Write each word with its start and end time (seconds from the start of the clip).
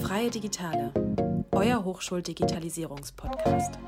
Freie 0.00 0.30
Digitale, 0.30 0.92
euer 1.52 1.84
Hochschuldigitalisierungspodcast. 1.84 3.78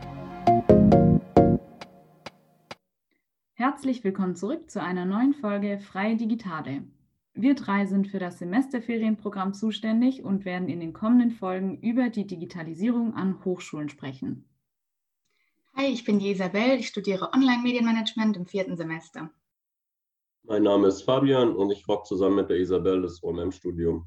Herzlich 3.54 4.04
willkommen 4.04 4.36
zurück 4.36 4.70
zu 4.70 4.80
einer 4.80 5.04
neuen 5.04 5.34
Folge 5.34 5.80
Freie 5.80 6.16
Digitale. 6.16 6.84
Wir 7.32 7.56
drei 7.56 7.86
sind 7.86 8.06
für 8.06 8.20
das 8.20 8.38
Semesterferienprogramm 8.38 9.52
zuständig 9.52 10.22
und 10.22 10.44
werden 10.44 10.68
in 10.68 10.78
den 10.78 10.92
kommenden 10.92 11.32
Folgen 11.32 11.80
über 11.80 12.10
die 12.10 12.28
Digitalisierung 12.28 13.14
an 13.14 13.44
Hochschulen 13.44 13.88
sprechen. 13.88 14.48
Hi, 15.74 15.86
ich 15.86 16.04
bin 16.04 16.20
die 16.20 16.30
Isabel. 16.30 16.78
Ich 16.78 16.86
studiere 16.86 17.32
Online-Medienmanagement 17.32 18.36
im 18.36 18.46
vierten 18.46 18.76
Semester. 18.76 19.32
Mein 20.46 20.62
Name 20.62 20.88
ist 20.88 21.02
Fabian 21.02 21.56
und 21.56 21.70
ich 21.70 21.88
rock 21.88 22.06
zusammen 22.06 22.36
mit 22.36 22.50
der 22.50 22.58
Isabel 22.58 23.00
das 23.00 23.22
OMM-Studium. 23.22 24.06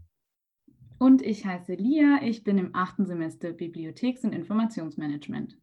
Und 1.00 1.23
ich 1.23 1.46
heiße 1.46 1.73
Lia. 1.73 2.20
Ich 2.22 2.44
bin 2.44 2.60
im 2.60 2.76
achten 2.76 3.08
Semester 3.08 3.54
Bibliotheks- 3.54 4.23
und 4.23 4.34
Informationsmanagement. 4.34 5.58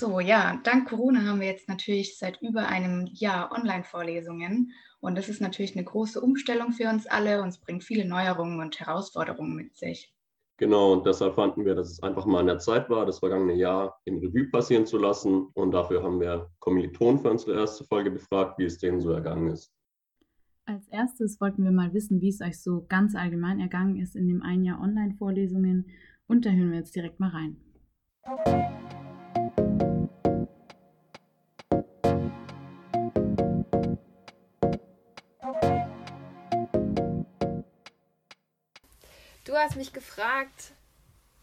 So, 0.00 0.18
ja, 0.18 0.58
dank 0.64 0.88
Corona 0.88 1.26
haben 1.26 1.40
wir 1.40 1.48
jetzt 1.48 1.68
natürlich 1.68 2.16
seit 2.16 2.40
über 2.40 2.66
einem 2.66 3.06
Jahr 3.12 3.52
Online-Vorlesungen. 3.52 4.72
Und 4.98 5.18
das 5.18 5.28
ist 5.28 5.42
natürlich 5.42 5.76
eine 5.76 5.84
große 5.84 6.22
Umstellung 6.22 6.72
für 6.72 6.88
uns 6.88 7.06
alle 7.06 7.42
und 7.42 7.48
es 7.48 7.58
bringt 7.58 7.84
viele 7.84 8.06
Neuerungen 8.06 8.60
und 8.60 8.80
Herausforderungen 8.80 9.54
mit 9.54 9.76
sich. 9.76 10.10
Genau, 10.56 10.94
und 10.94 11.04
deshalb 11.04 11.34
fanden 11.34 11.66
wir, 11.66 11.74
dass 11.74 11.90
es 11.90 12.02
einfach 12.02 12.24
mal 12.24 12.40
an 12.40 12.46
der 12.46 12.58
Zeit 12.58 12.88
war, 12.88 13.04
das 13.04 13.18
vergangene 13.18 13.52
Jahr 13.52 14.00
im 14.06 14.20
Revue 14.20 14.48
passieren 14.48 14.86
zu 14.86 14.96
lassen. 14.96 15.48
Und 15.52 15.72
dafür 15.72 16.02
haben 16.02 16.18
wir 16.18 16.50
Kommilitonen 16.60 17.18
für 17.18 17.30
unsere 17.30 17.60
erste 17.60 17.84
Folge 17.84 18.10
befragt, 18.10 18.58
wie 18.58 18.64
es 18.64 18.78
denen 18.78 19.02
so 19.02 19.12
ergangen 19.12 19.50
ist. 19.50 19.70
Als 20.64 20.88
erstes 20.88 21.42
wollten 21.42 21.62
wir 21.62 21.72
mal 21.72 21.92
wissen, 21.92 22.22
wie 22.22 22.30
es 22.30 22.40
euch 22.40 22.62
so 22.62 22.86
ganz 22.88 23.14
allgemein 23.14 23.60
ergangen 23.60 23.96
ist 23.96 24.16
in 24.16 24.28
dem 24.28 24.40
ein 24.40 24.64
Jahr 24.64 24.80
Online-Vorlesungen. 24.80 25.90
Und 26.26 26.46
da 26.46 26.50
hören 26.52 26.70
wir 26.70 26.78
jetzt 26.78 26.96
direkt 26.96 27.20
mal 27.20 27.28
rein. 27.28 27.58
Hast 39.60 39.76
mich 39.76 39.92
gefragt, 39.92 40.72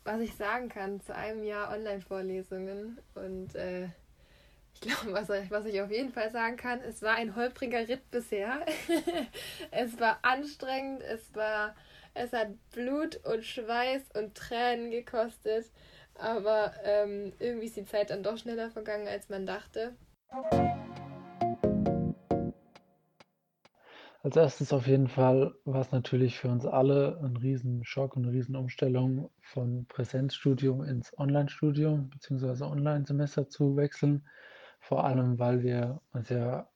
was 0.04 0.22
ich 0.22 0.36
sagen 0.36 0.70
kann 0.70 1.02
zu 1.02 1.14
einem 1.14 1.44
Jahr 1.44 1.72
Online-Vorlesungen. 1.72 3.00
Und 3.16 3.56
äh, 3.56 3.90
ich 4.74 4.82
glaube, 4.82 5.14
was, 5.14 5.30
was 5.30 5.66
ich 5.66 5.82
auf 5.82 5.92
jeden 5.92 6.12
Fall 6.12 6.32
sagen 6.32 6.58
kann, 6.58 6.82
es 6.82 7.02
war 7.02 7.16
ein 7.16 7.36
holpriger 7.36 7.88
Ritt 7.88 8.10
bisher. 8.12 8.66
es 9.72 10.00
war 10.00 10.20
anstrengend, 10.22 11.02
es 11.04 11.34
war, 11.36 11.76
es 12.14 12.32
hat 12.34 12.50
Blut 12.72 13.18
und 13.26 13.44
Schweiß 13.44 14.04
und 14.14 14.36
Tränen 14.36 14.92
gekostet. 14.92 15.66
Aber 16.16 16.74
ähm, 16.84 17.34
irgendwie 17.40 17.68
ist 17.68 17.78
die 17.78 17.86
Zeit 17.86 18.10
dann 18.10 18.24
doch 18.24 18.38
schneller 18.38 18.72
vergangen, 18.72 19.08
als 19.08 19.30
man 19.30 19.46
dachte. 19.46 19.94
Als 24.28 24.36
erstes 24.36 24.74
auf 24.74 24.88
jeden 24.88 25.08
Fall 25.08 25.56
war 25.64 25.80
es 25.80 25.94
natürlich 25.94 26.38
für 26.38 26.50
uns 26.50 26.66
alle 26.66 27.18
ein 27.24 27.38
Riesenschock 27.38 28.18
und 28.18 28.26
eine 28.26 28.34
Riesenumstellung 28.34 29.32
von 29.40 29.86
Präsenzstudium 29.86 30.84
ins 30.84 31.18
Online-Studium 31.18 32.10
bzw. 32.10 32.66
Online-Semester 32.66 33.48
zu 33.48 33.78
wechseln. 33.78 34.28
Vor 34.82 35.06
allem, 35.06 35.40
weil 35.40 35.64
wir 35.64 36.02
uns 36.12 36.28
ja 36.28 36.70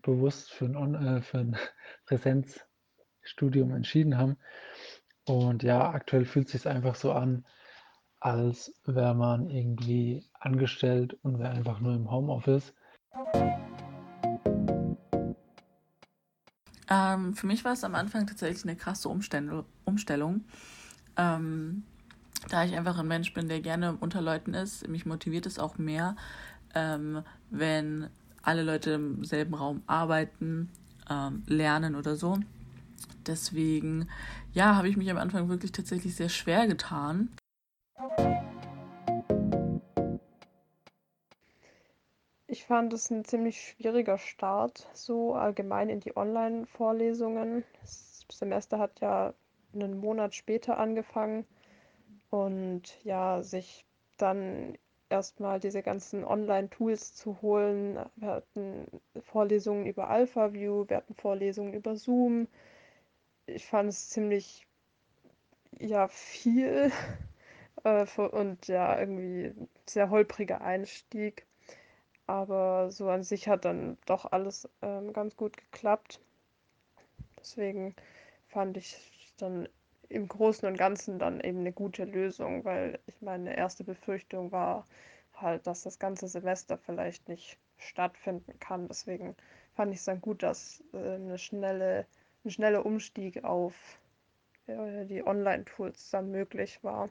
bewusst 0.00 0.50
für 0.50 0.64
ein, 0.64 0.94
äh, 0.94 1.20
für 1.20 1.40
ein 1.40 1.56
Präsenzstudium 2.06 3.74
entschieden 3.74 4.16
haben. 4.16 4.38
Und 5.26 5.62
ja, 5.64 5.90
aktuell 5.90 6.24
fühlt 6.24 6.46
es 6.46 6.52
sich 6.52 6.66
einfach 6.66 6.94
so 6.94 7.12
an, 7.12 7.44
als 8.20 8.72
wäre 8.86 9.14
man 9.14 9.50
irgendwie 9.50 10.24
angestellt 10.32 11.12
und 11.22 11.40
wäre 11.40 11.50
einfach 11.50 11.78
nur 11.78 11.92
im 11.94 12.10
Homeoffice. 12.10 12.72
Ähm, 16.88 17.34
für 17.34 17.46
mich 17.46 17.64
war 17.64 17.72
es 17.72 17.84
am 17.84 17.94
Anfang 17.94 18.26
tatsächlich 18.26 18.64
eine 18.64 18.76
krasse 18.76 19.08
Umstell 19.08 19.64
Umstellung. 19.84 20.44
Ähm, 21.16 21.84
da 22.48 22.64
ich 22.64 22.76
einfach 22.76 22.98
ein 22.98 23.08
Mensch 23.08 23.32
bin, 23.34 23.48
der 23.48 23.60
gerne 23.60 23.96
unter 23.96 24.20
Leuten 24.22 24.54
ist, 24.54 24.86
mich 24.88 25.06
motiviert 25.06 25.46
es 25.46 25.58
auch 25.58 25.78
mehr, 25.78 26.16
ähm, 26.74 27.22
wenn 27.50 28.08
alle 28.42 28.62
Leute 28.62 28.92
im 28.92 29.24
selben 29.24 29.54
Raum 29.54 29.82
arbeiten, 29.86 30.70
ähm, 31.10 31.42
lernen 31.46 31.96
oder 31.96 32.14
so. 32.14 32.38
Deswegen, 33.26 34.08
ja, 34.52 34.76
habe 34.76 34.88
ich 34.88 34.96
mich 34.96 35.10
am 35.10 35.18
Anfang 35.18 35.48
wirklich 35.48 35.72
tatsächlich 35.72 36.14
sehr 36.14 36.28
schwer 36.28 36.68
getan. 36.68 37.30
Ich 42.56 42.64
fand 42.64 42.94
es 42.94 43.10
ein 43.10 43.22
ziemlich 43.22 43.60
schwieriger 43.60 44.16
Start, 44.16 44.88
so 44.94 45.34
allgemein 45.34 45.90
in 45.90 46.00
die 46.00 46.16
Online-Vorlesungen. 46.16 47.64
Das 47.82 48.24
Semester 48.32 48.78
hat 48.78 48.98
ja 49.00 49.34
einen 49.74 49.98
Monat 49.98 50.34
später 50.34 50.78
angefangen 50.78 51.44
und 52.30 53.04
ja, 53.04 53.42
sich 53.42 53.84
dann 54.16 54.78
erstmal 55.10 55.60
diese 55.60 55.82
ganzen 55.82 56.24
Online-Tools 56.24 57.14
zu 57.14 57.42
holen. 57.42 57.98
Wir 58.16 58.28
hatten 58.28 58.86
Vorlesungen 59.20 59.84
über 59.84 60.08
AlphaView, 60.08 60.88
wir 60.88 60.96
hatten 60.96 61.14
Vorlesungen 61.14 61.74
über 61.74 61.94
Zoom. 61.94 62.48
Ich 63.44 63.66
fand 63.66 63.90
es 63.90 64.08
ziemlich, 64.08 64.66
ja, 65.78 66.08
viel 66.08 66.90
äh, 67.84 68.06
und 68.18 68.66
ja, 68.66 68.98
irgendwie 68.98 69.52
sehr 69.84 70.08
holpriger 70.08 70.62
Einstieg. 70.62 71.46
Aber 72.26 72.90
so 72.90 73.08
an 73.08 73.22
sich 73.22 73.48
hat 73.48 73.64
dann 73.64 73.98
doch 74.06 74.30
alles 74.32 74.68
ähm, 74.82 75.12
ganz 75.12 75.36
gut 75.36 75.56
geklappt. 75.56 76.20
Deswegen 77.38 77.94
fand 78.48 78.76
ich 78.76 79.32
dann 79.38 79.68
im 80.08 80.28
Großen 80.28 80.68
und 80.68 80.76
Ganzen 80.76 81.18
dann 81.18 81.40
eben 81.40 81.60
eine 81.60 81.72
gute 81.72 82.04
Lösung, 82.04 82.64
weil 82.64 82.98
ich 83.06 83.20
meine 83.20 83.56
erste 83.56 83.84
Befürchtung 83.84 84.52
war 84.52 84.84
halt, 85.34 85.66
dass 85.66 85.82
das 85.82 85.98
ganze 85.98 86.28
Semester 86.28 86.78
vielleicht 86.78 87.28
nicht 87.28 87.58
stattfinden 87.78 88.58
kann. 88.58 88.88
Deswegen 88.88 89.36
fand 89.74 89.92
ich 89.92 89.98
es 89.98 90.04
dann 90.04 90.20
gut, 90.20 90.42
dass 90.42 90.82
äh, 90.92 91.14
eine 91.14 91.38
schnelle, 91.38 92.06
ein 92.44 92.50
schneller 92.50 92.86
Umstieg 92.86 93.44
auf 93.44 93.74
äh, 94.66 95.04
die 95.04 95.26
Online-Tools 95.26 96.10
dann 96.10 96.30
möglich 96.30 96.82
war. 96.82 97.10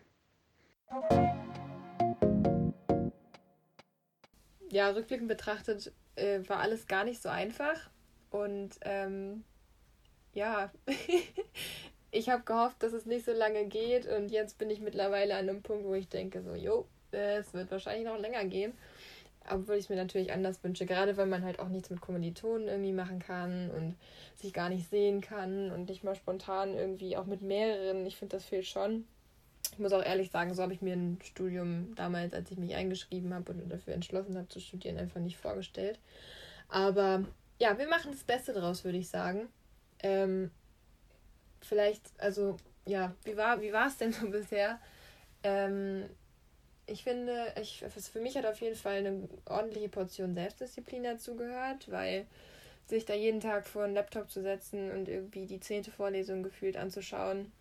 Ja, 4.76 4.90
rückblickend 4.90 5.30
betrachtet 5.30 5.94
äh, 6.18 6.42
war 6.50 6.60
alles 6.60 6.86
gar 6.86 7.06
nicht 7.06 7.22
so 7.22 7.30
einfach. 7.30 7.90
Und 8.30 8.72
ähm, 8.82 9.46
ja, 10.34 10.70
ich 12.12 12.30
habe 12.30 12.44
gehofft, 12.44 12.84
dass 12.84 12.92
es 12.92 13.06
nicht 13.06 13.24
so 13.24 13.32
lange 13.32 13.68
geht. 13.68 14.06
Und 14.06 14.32
jetzt 14.32 14.58
bin 14.58 14.70
ich 14.70 14.82
mittlerweile 14.82 15.36
an 15.36 15.48
einem 15.48 15.64
Punkt, 15.64 15.86
wo 15.86 15.94
ich 15.94 16.10
denke, 16.10 16.42
so, 16.42 16.56
jo, 16.56 16.86
äh, 17.14 17.38
es 17.38 17.54
wird 17.54 17.72
wahrscheinlich 17.72 18.06
noch 18.06 18.20
länger 18.20 18.44
gehen. 18.44 18.74
Obwohl 19.50 19.76
ich 19.76 19.86
es 19.86 19.90
mir 19.90 19.96
natürlich 19.96 20.34
anders 20.34 20.62
wünsche. 20.62 20.86
Gerade 20.86 21.16
weil 21.16 21.28
man 21.28 21.46
halt 21.46 21.60
auch 21.60 21.70
nichts 21.70 21.90
mit 21.90 22.02
Kommilitonen 22.02 22.68
irgendwie 22.68 22.92
machen 22.92 23.20
kann 23.20 23.72
und 23.72 23.96
sich 24.36 24.52
gar 24.52 24.68
nicht 24.68 24.90
sehen 24.90 25.22
kann 25.22 25.72
und 25.72 25.88
nicht 25.88 26.04
mal 26.04 26.16
spontan 26.16 26.74
irgendwie 26.74 27.16
auch 27.16 27.28
mit 27.28 27.42
mehreren. 27.42 28.06
Ich 28.06 28.18
finde, 28.18 28.36
das 28.36 28.44
fehlt 28.44 28.66
schon 28.66 29.08
ich 29.76 29.80
muss 29.80 29.92
auch 29.92 30.04
ehrlich 30.04 30.32
sagen, 30.32 30.54
so 30.54 30.64
habe 30.64 30.72
ich 30.72 30.82
mir 30.82 30.94
ein 30.94 31.20
Studium 31.22 31.94
damals, 31.96 32.34
als 32.34 32.50
ich 32.50 32.58
mich 32.58 32.76
eingeschrieben 32.76 33.34
habe 33.34 33.52
und 33.52 33.70
dafür 33.70 33.94
entschlossen 33.94 34.38
habe 34.38 34.48
zu 34.48 34.62
studieren, 34.62 34.98
einfach 34.98 35.20
nicht 35.20 35.36
vorgestellt. 35.36 36.00
Aber 36.70 37.26
ja, 37.60 37.78
wir 37.78 37.86
machen 37.90 38.14
das 38.14 38.24
Beste 38.24 38.54
draus, 38.54 38.86
würde 38.86 39.00
ich 39.00 39.10
sagen. 39.10 39.50
Ähm, 40.00 40.50
vielleicht, 41.60 42.04
also 42.18 42.56
ja, 42.86 43.14
wie 43.26 43.36
war 43.36 43.60
wie 43.60 43.68
es 43.68 43.98
denn 43.98 44.14
so 44.14 44.30
bisher? 44.32 44.80
Ähm, 45.44 46.06
ich 46.86 47.04
finde, 47.04 47.52
ich, 47.62 47.84
für 48.14 48.22
mich 48.22 48.38
hat 48.38 48.46
auf 48.46 48.62
jeden 48.62 48.78
Fall 48.78 49.00
eine 49.00 49.28
ordentliche 49.44 49.90
Portion 49.90 50.36
Selbstdisziplin 50.36 51.04
dazugehört, 51.04 51.92
weil 51.92 52.28
sich 52.88 53.04
da 53.04 53.14
jeden 53.14 53.42
Tag 53.42 53.68
vor 53.68 53.84
einen 53.84 53.96
Laptop 53.96 54.32
zu 54.32 54.42
setzen 54.42 54.92
und 54.92 55.10
irgendwie 55.10 55.48
die 55.48 55.60
zehnte 55.60 55.92
Vorlesung 55.92 56.44
gefühlt 56.44 56.78
anzuschauen, 56.78 57.52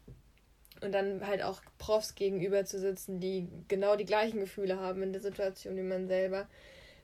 und 0.84 0.92
dann 0.92 1.26
halt 1.26 1.42
auch 1.42 1.60
Profs 1.78 2.14
gegenüber 2.14 2.64
zu 2.64 2.78
sitzen, 2.78 3.20
die 3.20 3.48
genau 3.69 3.96
die 3.96 4.04
gleichen 4.04 4.40
Gefühle 4.40 4.78
haben 4.78 5.02
in 5.02 5.12
der 5.12 5.22
Situation 5.22 5.76
wie 5.76 5.82
man 5.82 6.06
selber. 6.06 6.46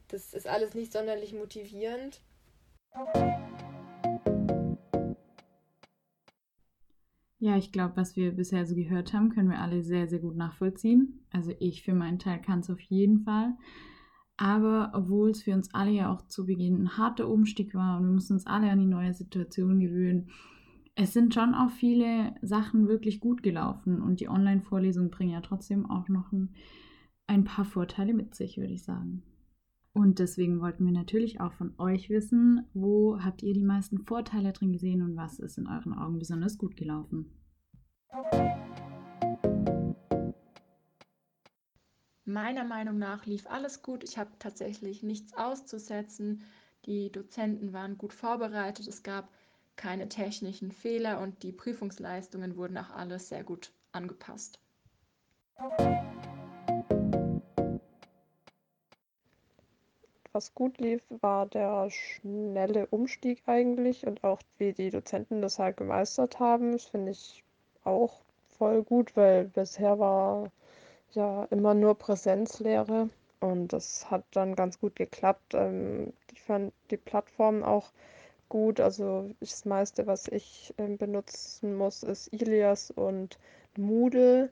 Das 0.08 0.34
ist 0.34 0.46
alles 0.46 0.74
nicht 0.74 0.92
sonderlich 0.92 1.32
motivierend. 1.32 2.20
Ja, 7.38 7.56
ich 7.56 7.72
glaube, 7.72 7.96
was 7.96 8.16
wir 8.16 8.32
bisher 8.32 8.66
so 8.66 8.74
gehört 8.74 9.14
haben, 9.14 9.30
können 9.30 9.48
wir 9.48 9.60
alle 9.60 9.82
sehr, 9.82 10.08
sehr 10.08 10.18
gut 10.18 10.36
nachvollziehen. 10.36 11.24
Also 11.32 11.54
ich 11.58 11.82
für 11.82 11.94
meinen 11.94 12.18
Teil 12.18 12.40
kann 12.42 12.60
es 12.60 12.68
auf 12.68 12.80
jeden 12.80 13.20
Fall. 13.20 13.56
Aber 14.36 14.92
obwohl 14.94 15.30
es 15.30 15.42
für 15.42 15.52
uns 15.52 15.72
alle 15.72 15.90
ja 15.90 16.12
auch 16.12 16.26
zu 16.26 16.44
Beginn 16.44 16.82
ein 16.82 16.98
harter 16.98 17.28
Umstieg 17.28 17.74
war 17.74 17.98
und 17.98 18.04
wir 18.04 18.12
mussten 18.12 18.34
uns 18.34 18.46
alle 18.46 18.70
an 18.70 18.78
die 18.78 18.86
neue 18.86 19.14
Situation 19.14 19.80
gewöhnen, 19.80 20.30
es 21.02 21.14
sind 21.14 21.32
schon 21.32 21.54
auch 21.54 21.70
viele 21.70 22.34
Sachen 22.42 22.86
wirklich 22.86 23.20
gut 23.20 23.42
gelaufen 23.42 24.02
und 24.02 24.20
die 24.20 24.28
Online-Vorlesungen 24.28 25.10
bringen 25.10 25.32
ja 25.32 25.40
trotzdem 25.40 25.90
auch 25.90 26.10
noch 26.10 26.30
ein, 26.30 26.54
ein 27.26 27.44
paar 27.44 27.64
Vorteile 27.64 28.12
mit 28.12 28.34
sich, 28.34 28.58
würde 28.58 28.74
ich 28.74 28.84
sagen. 28.84 29.22
Und 29.94 30.18
deswegen 30.18 30.60
wollten 30.60 30.84
wir 30.84 30.92
natürlich 30.92 31.40
auch 31.40 31.54
von 31.54 31.72
euch 31.78 32.10
wissen, 32.10 32.66
wo 32.74 33.18
habt 33.18 33.42
ihr 33.42 33.54
die 33.54 33.64
meisten 33.64 34.04
Vorteile 34.04 34.52
drin 34.52 34.74
gesehen 34.74 35.00
und 35.00 35.16
was 35.16 35.38
ist 35.38 35.56
in 35.56 35.66
euren 35.66 35.94
Augen 35.94 36.18
besonders 36.18 36.58
gut 36.58 36.76
gelaufen? 36.76 37.32
Meiner 42.26 42.64
Meinung 42.64 42.98
nach 42.98 43.24
lief 43.24 43.46
alles 43.46 43.80
gut. 43.80 44.04
Ich 44.04 44.18
habe 44.18 44.32
tatsächlich 44.38 45.02
nichts 45.02 45.32
auszusetzen. 45.32 46.42
Die 46.84 47.10
Dozenten 47.10 47.72
waren 47.72 47.96
gut 47.96 48.12
vorbereitet. 48.12 48.86
Es 48.86 49.02
gab 49.02 49.30
keine 49.80 50.10
technischen 50.10 50.72
Fehler 50.72 51.20
und 51.22 51.42
die 51.42 51.52
Prüfungsleistungen 51.52 52.58
wurden 52.58 52.76
auch 52.76 52.90
alles 52.90 53.30
sehr 53.30 53.42
gut 53.42 53.72
angepasst. 53.92 54.60
Was 60.32 60.54
gut 60.54 60.76
lief, 60.76 61.02
war 61.22 61.46
der 61.46 61.88
schnelle 61.88 62.88
Umstieg 62.88 63.42
eigentlich 63.46 64.06
und 64.06 64.22
auch 64.22 64.42
wie 64.58 64.74
die 64.74 64.90
Dozenten 64.90 65.40
das 65.40 65.58
halt 65.58 65.78
gemeistert 65.78 66.38
haben. 66.38 66.72
Das 66.72 66.84
finde 66.84 67.12
ich 67.12 67.42
auch 67.82 68.20
voll 68.58 68.82
gut, 68.82 69.16
weil 69.16 69.46
bisher 69.46 69.98
war 69.98 70.52
ja 71.12 71.44
immer 71.44 71.72
nur 71.72 71.94
Präsenzlehre 71.94 73.08
und 73.40 73.72
das 73.72 74.10
hat 74.10 74.24
dann 74.32 74.56
ganz 74.56 74.78
gut 74.78 74.94
geklappt. 74.94 75.54
Ähm, 75.54 76.12
ich 76.34 76.42
fand 76.42 76.74
die 76.90 76.98
Plattform 76.98 77.62
auch 77.62 77.92
gut. 78.50 78.80
Also 78.80 79.30
das 79.40 79.64
meiste, 79.64 80.06
was 80.06 80.28
ich 80.28 80.74
ähm, 80.76 80.98
benutzen 80.98 81.76
muss, 81.76 82.02
ist 82.02 82.32
Ilias 82.34 82.90
und 82.90 83.38
Moodle 83.78 84.50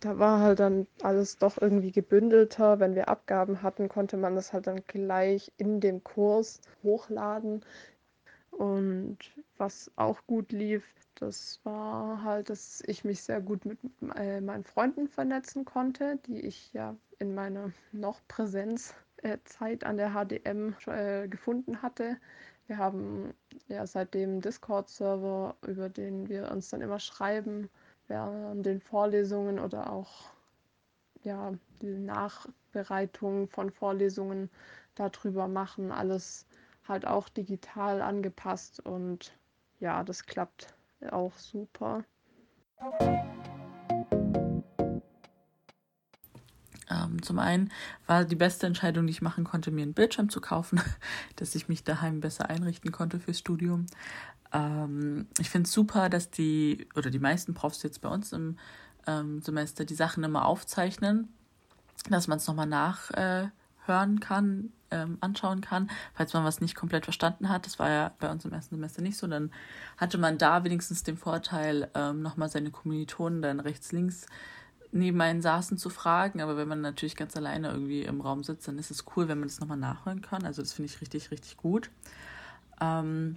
da 0.00 0.18
war 0.18 0.40
halt 0.40 0.60
dann 0.60 0.86
alles 1.02 1.38
doch 1.38 1.60
irgendwie 1.60 1.90
gebündelter. 1.92 2.78
Wenn 2.80 2.94
wir 2.94 3.08
Abgaben 3.08 3.62
hatten, 3.62 3.88
konnte 3.88 4.16
man 4.16 4.34
das 4.34 4.52
halt 4.52 4.66
dann 4.66 4.82
gleich 4.86 5.52
in 5.56 5.80
dem 5.80 6.04
Kurs 6.04 6.60
hochladen. 6.82 7.64
Und 8.50 9.18
was 9.56 9.90
auch 9.96 10.20
gut 10.26 10.52
lief, 10.52 10.84
das 11.16 11.60
war 11.64 12.22
halt, 12.22 12.48
dass 12.50 12.82
ich 12.86 13.04
mich 13.04 13.22
sehr 13.22 13.40
gut 13.40 13.64
mit 13.64 13.78
äh, 14.16 14.40
meinen 14.40 14.64
Freunden 14.64 15.08
vernetzen 15.08 15.64
konnte, 15.64 16.18
die 16.26 16.40
ich 16.40 16.72
ja 16.72 16.96
in 17.18 17.34
meiner 17.34 17.72
noch 17.92 18.20
Präsenzzeit 18.28 19.82
an 19.82 19.96
der 19.96 20.12
HDM 20.12 20.76
äh, 20.86 21.26
gefunden 21.26 21.82
hatte. 21.82 22.18
Wir 22.68 22.76
haben 22.76 23.32
ja 23.68 23.86
seitdem 23.86 24.42
Discord-Server, 24.42 25.56
über 25.66 25.88
den 25.88 26.28
wir 26.28 26.50
uns 26.50 26.68
dann 26.68 26.82
immer 26.82 27.00
schreiben 27.00 27.70
während 28.08 28.66
den 28.66 28.80
Vorlesungen 28.80 29.58
oder 29.58 29.90
auch 29.90 30.30
ja, 31.22 31.54
die 31.80 31.98
Nachbereitung 31.98 33.48
von 33.48 33.70
Vorlesungen 33.70 34.50
darüber 34.94 35.48
machen. 35.48 35.90
Alles 35.90 36.46
halt 36.86 37.06
auch 37.06 37.30
digital 37.30 38.02
angepasst 38.02 38.84
und 38.84 39.34
ja, 39.80 40.04
das 40.04 40.26
klappt 40.26 40.74
auch 41.10 41.36
super. 41.38 42.04
Ähm, 47.18 47.22
zum 47.22 47.38
einen 47.38 47.70
war 48.06 48.24
die 48.24 48.36
beste 48.36 48.66
Entscheidung, 48.66 49.06
die 49.06 49.12
ich 49.12 49.22
machen 49.22 49.44
konnte, 49.44 49.70
mir 49.70 49.82
einen 49.82 49.94
Bildschirm 49.94 50.28
zu 50.28 50.40
kaufen, 50.40 50.80
dass 51.36 51.54
ich 51.54 51.68
mich 51.68 51.84
daheim 51.84 52.20
besser 52.20 52.48
einrichten 52.48 52.92
konnte 52.92 53.20
fürs 53.20 53.38
Studium. 53.38 53.86
Ähm, 54.52 55.26
ich 55.38 55.50
finde 55.50 55.66
es 55.66 55.72
super, 55.72 56.08
dass 56.08 56.30
die 56.30 56.88
oder 56.94 57.10
die 57.10 57.18
meisten 57.18 57.54
Profs 57.54 57.82
jetzt 57.82 58.00
bei 58.00 58.08
uns 58.08 58.32
im 58.32 58.56
ähm, 59.06 59.42
Semester 59.42 59.84
die 59.84 59.94
Sachen 59.94 60.24
immer 60.24 60.46
aufzeichnen, 60.46 61.28
dass 62.08 62.28
man 62.28 62.38
es 62.38 62.46
nochmal 62.46 62.66
nachhören 62.66 64.16
äh, 64.16 64.20
kann, 64.20 64.72
ähm, 64.90 65.18
anschauen 65.20 65.60
kann, 65.60 65.90
falls 66.14 66.32
man 66.32 66.44
was 66.44 66.62
nicht 66.62 66.74
komplett 66.74 67.04
verstanden 67.04 67.50
hat. 67.50 67.66
Das 67.66 67.78
war 67.78 67.90
ja 67.90 68.12
bei 68.18 68.30
uns 68.30 68.44
im 68.44 68.52
ersten 68.52 68.76
Semester 68.76 69.02
nicht 69.02 69.18
so. 69.18 69.26
Dann 69.26 69.50
hatte 69.98 70.16
man 70.16 70.38
da 70.38 70.64
wenigstens 70.64 71.02
den 71.02 71.18
Vorteil, 71.18 71.90
ähm, 71.94 72.22
nochmal 72.22 72.48
seine 72.48 72.70
Kommilitonen 72.70 73.42
dann 73.42 73.60
rechts, 73.60 73.92
links 73.92 74.26
neben 74.92 75.20
einen 75.20 75.42
saßen 75.42 75.78
zu 75.78 75.90
fragen. 75.90 76.40
Aber 76.40 76.56
wenn 76.56 76.68
man 76.68 76.80
natürlich 76.80 77.16
ganz 77.16 77.36
alleine 77.36 77.70
irgendwie 77.70 78.02
im 78.02 78.20
Raum 78.20 78.42
sitzt, 78.44 78.68
dann 78.68 78.78
ist 78.78 78.90
es 78.90 79.04
cool, 79.16 79.28
wenn 79.28 79.38
man 79.38 79.48
das 79.48 79.60
nochmal 79.60 79.78
nachhören 79.78 80.22
kann. 80.22 80.44
Also 80.44 80.62
das 80.62 80.72
finde 80.72 80.90
ich 80.92 81.00
richtig, 81.00 81.30
richtig 81.30 81.56
gut. 81.56 81.90
Ähm, 82.80 83.36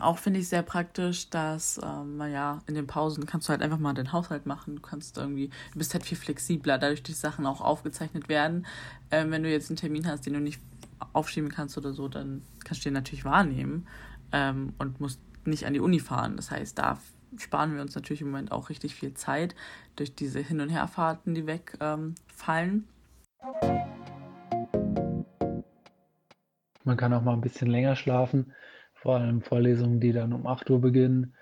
auch 0.00 0.18
finde 0.18 0.40
ich 0.40 0.48
sehr 0.48 0.62
praktisch, 0.62 1.28
dass, 1.28 1.78
ähm, 1.82 2.16
naja, 2.16 2.62
in 2.66 2.74
den 2.74 2.86
Pausen 2.86 3.26
kannst 3.26 3.48
du 3.48 3.50
halt 3.50 3.62
einfach 3.62 3.78
mal 3.78 3.92
den 3.92 4.12
Haushalt 4.12 4.46
machen. 4.46 4.76
Du 4.76 4.82
kannst 4.82 5.18
irgendwie, 5.18 5.50
du 5.72 5.78
bist 5.78 5.92
halt 5.92 6.04
viel 6.04 6.16
flexibler, 6.16 6.78
dadurch 6.78 7.02
die 7.02 7.12
Sachen 7.12 7.46
auch 7.46 7.60
aufgezeichnet 7.60 8.28
werden. 8.28 8.66
Ähm, 9.10 9.30
wenn 9.30 9.42
du 9.42 9.50
jetzt 9.50 9.70
einen 9.70 9.76
Termin 9.76 10.06
hast, 10.06 10.24
den 10.24 10.32
du 10.32 10.40
nicht 10.40 10.60
aufschieben 11.12 11.50
kannst 11.50 11.76
oder 11.76 11.92
so, 11.92 12.08
dann 12.08 12.42
kannst 12.64 12.82
du 12.82 12.88
den 12.88 12.94
natürlich 12.94 13.24
wahrnehmen 13.24 13.86
ähm, 14.32 14.72
und 14.78 15.00
musst 15.00 15.20
nicht 15.44 15.66
an 15.66 15.74
die 15.74 15.80
Uni 15.80 16.00
fahren. 16.00 16.36
Das 16.36 16.50
heißt, 16.50 16.78
da 16.78 16.98
sparen 17.38 17.74
wir 17.74 17.82
uns 17.82 17.94
natürlich 17.94 18.22
im 18.22 18.30
Moment 18.30 18.52
auch 18.52 18.68
richtig 18.70 18.94
viel 18.94 19.14
Zeit 19.14 19.54
durch 19.96 20.14
diese 20.14 20.40
Hin- 20.40 20.60
und 20.60 20.70
Herfahrten, 20.70 21.34
die 21.34 21.46
wegfallen. 21.46 22.88
Man 26.84 26.96
kann 26.96 27.12
auch 27.12 27.22
mal 27.22 27.32
ein 27.34 27.40
bisschen 27.40 27.68
länger 27.68 27.96
schlafen 27.96 28.52
vor 29.02 29.16
allem 29.16 29.42
Vorlesungen, 29.42 29.98
die 29.98 30.12
dann 30.12 30.32
um 30.32 30.46
8 30.46 30.70
Uhr 30.70 30.80
beginnen, 30.80 31.34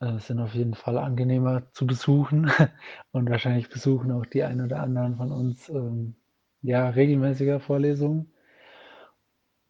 äh, 0.00 0.18
sind 0.18 0.40
auf 0.40 0.54
jeden 0.54 0.74
Fall 0.74 0.96
angenehmer 0.96 1.70
zu 1.72 1.86
besuchen 1.86 2.50
und 3.12 3.28
wahrscheinlich 3.28 3.68
besuchen 3.68 4.10
auch 4.10 4.24
die 4.24 4.42
ein 4.42 4.62
oder 4.62 4.80
anderen 4.80 5.16
von 5.16 5.30
uns 5.30 5.68
ähm, 5.68 6.16
ja 6.62 6.88
regelmäßiger 6.88 7.60
Vorlesungen 7.60 8.32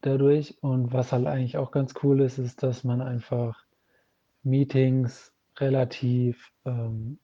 dadurch. 0.01 0.57
Und 0.63 0.93
was 0.93 1.13
halt 1.13 1.27
eigentlich 1.27 1.59
auch 1.59 1.73
ganz 1.73 1.95
cool 2.05 2.21
ist, 2.21 2.39
ist, 2.39 2.63
dass 2.63 2.85
man 2.85 3.01
einfach 3.01 3.65
Meetings 4.45 5.34
relativ 5.59 6.53
ähm, 6.65 7.19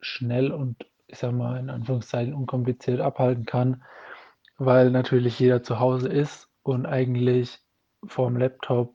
schnell 0.00 0.52
und 0.52 0.86
ich 1.06 1.18
sag 1.18 1.32
mal 1.32 1.58
in 1.58 1.70
Anführungszeichen 1.70 2.34
unkompliziert 2.34 3.00
abhalten 3.00 3.46
kann, 3.46 3.82
weil 4.58 4.90
natürlich 4.90 5.38
jeder 5.38 5.62
zu 5.62 5.80
Hause 5.80 6.08
ist 6.08 6.48
und 6.62 6.86
eigentlich 6.86 7.60
vorm 8.06 8.36
Laptop 8.36 8.94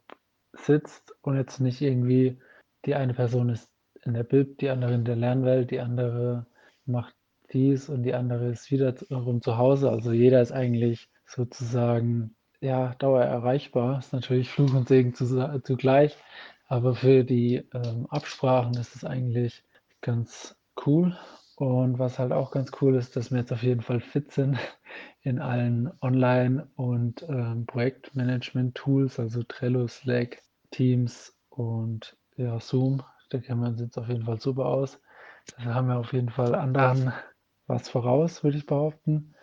sitzt 0.53 1.15
und 1.21 1.37
jetzt 1.37 1.59
nicht 1.59 1.81
irgendwie 1.81 2.39
die 2.85 2.95
eine 2.95 3.13
Person 3.13 3.49
ist 3.49 3.69
in 4.03 4.13
der 4.13 4.23
Bib, 4.23 4.57
die 4.59 4.69
andere 4.69 4.93
in 4.93 5.05
der 5.05 5.15
Lernwelt, 5.15 5.71
die 5.71 5.79
andere 5.79 6.45
macht 6.85 7.15
dies 7.51 7.89
und 7.89 8.03
die 8.03 8.13
andere 8.13 8.49
ist 8.49 8.71
wiederum 8.71 9.41
zu 9.41 9.57
Hause. 9.57 9.89
Also 9.89 10.11
jeder 10.11 10.41
ist 10.41 10.51
eigentlich 10.51 11.09
sozusagen 11.25 12.35
ja 12.61 12.95
dauer 12.95 13.23
erreichbar. 13.23 13.99
Ist 13.99 14.13
natürlich 14.13 14.49
Fluch 14.49 14.73
und 14.73 14.87
Segen 14.87 15.13
zugleich, 15.13 16.17
aber 16.69 16.95
für 16.95 17.23
die 17.23 17.55
ähm, 17.73 18.05
Absprachen 18.09 18.75
ist 18.75 18.95
es 18.95 19.03
eigentlich 19.03 19.63
ganz 20.01 20.55
cool. 20.85 21.17
Und 21.55 21.99
was 21.99 22.19
halt 22.19 22.31
auch 22.31 22.51
ganz 22.51 22.71
cool 22.79 22.95
ist, 22.95 23.17
dass 23.17 23.31
wir 23.31 23.39
jetzt 23.39 23.51
auf 23.51 23.63
jeden 23.63 23.81
Fall 23.81 23.99
fit 23.99 24.31
sind 24.31 24.57
in 25.21 25.39
allen 25.39 25.91
Online- 26.01 26.69
und 26.75 27.23
ähm, 27.23 27.65
Projektmanagement-Tools, 27.65 29.19
also 29.19 29.43
Trello, 29.43 29.87
Slack, 29.87 30.41
Teams 30.71 31.35
und 31.49 32.15
ja, 32.37 32.59
Zoom. 32.59 33.03
Da 33.29 33.39
kennen 33.39 33.61
wir 33.61 33.67
uns 33.67 33.81
jetzt 33.81 33.97
auf 33.97 34.07
jeden 34.07 34.23
Fall 34.23 34.39
super 34.39 34.67
aus. 34.67 35.01
Da 35.57 35.73
haben 35.73 35.87
wir 35.87 35.97
auf 35.97 36.13
jeden 36.13 36.29
Fall 36.29 36.55
anderen 36.55 37.11
was 37.67 37.89
voraus, 37.89 38.43
würde 38.43 38.57
ich 38.57 38.65
behaupten. 38.65 39.35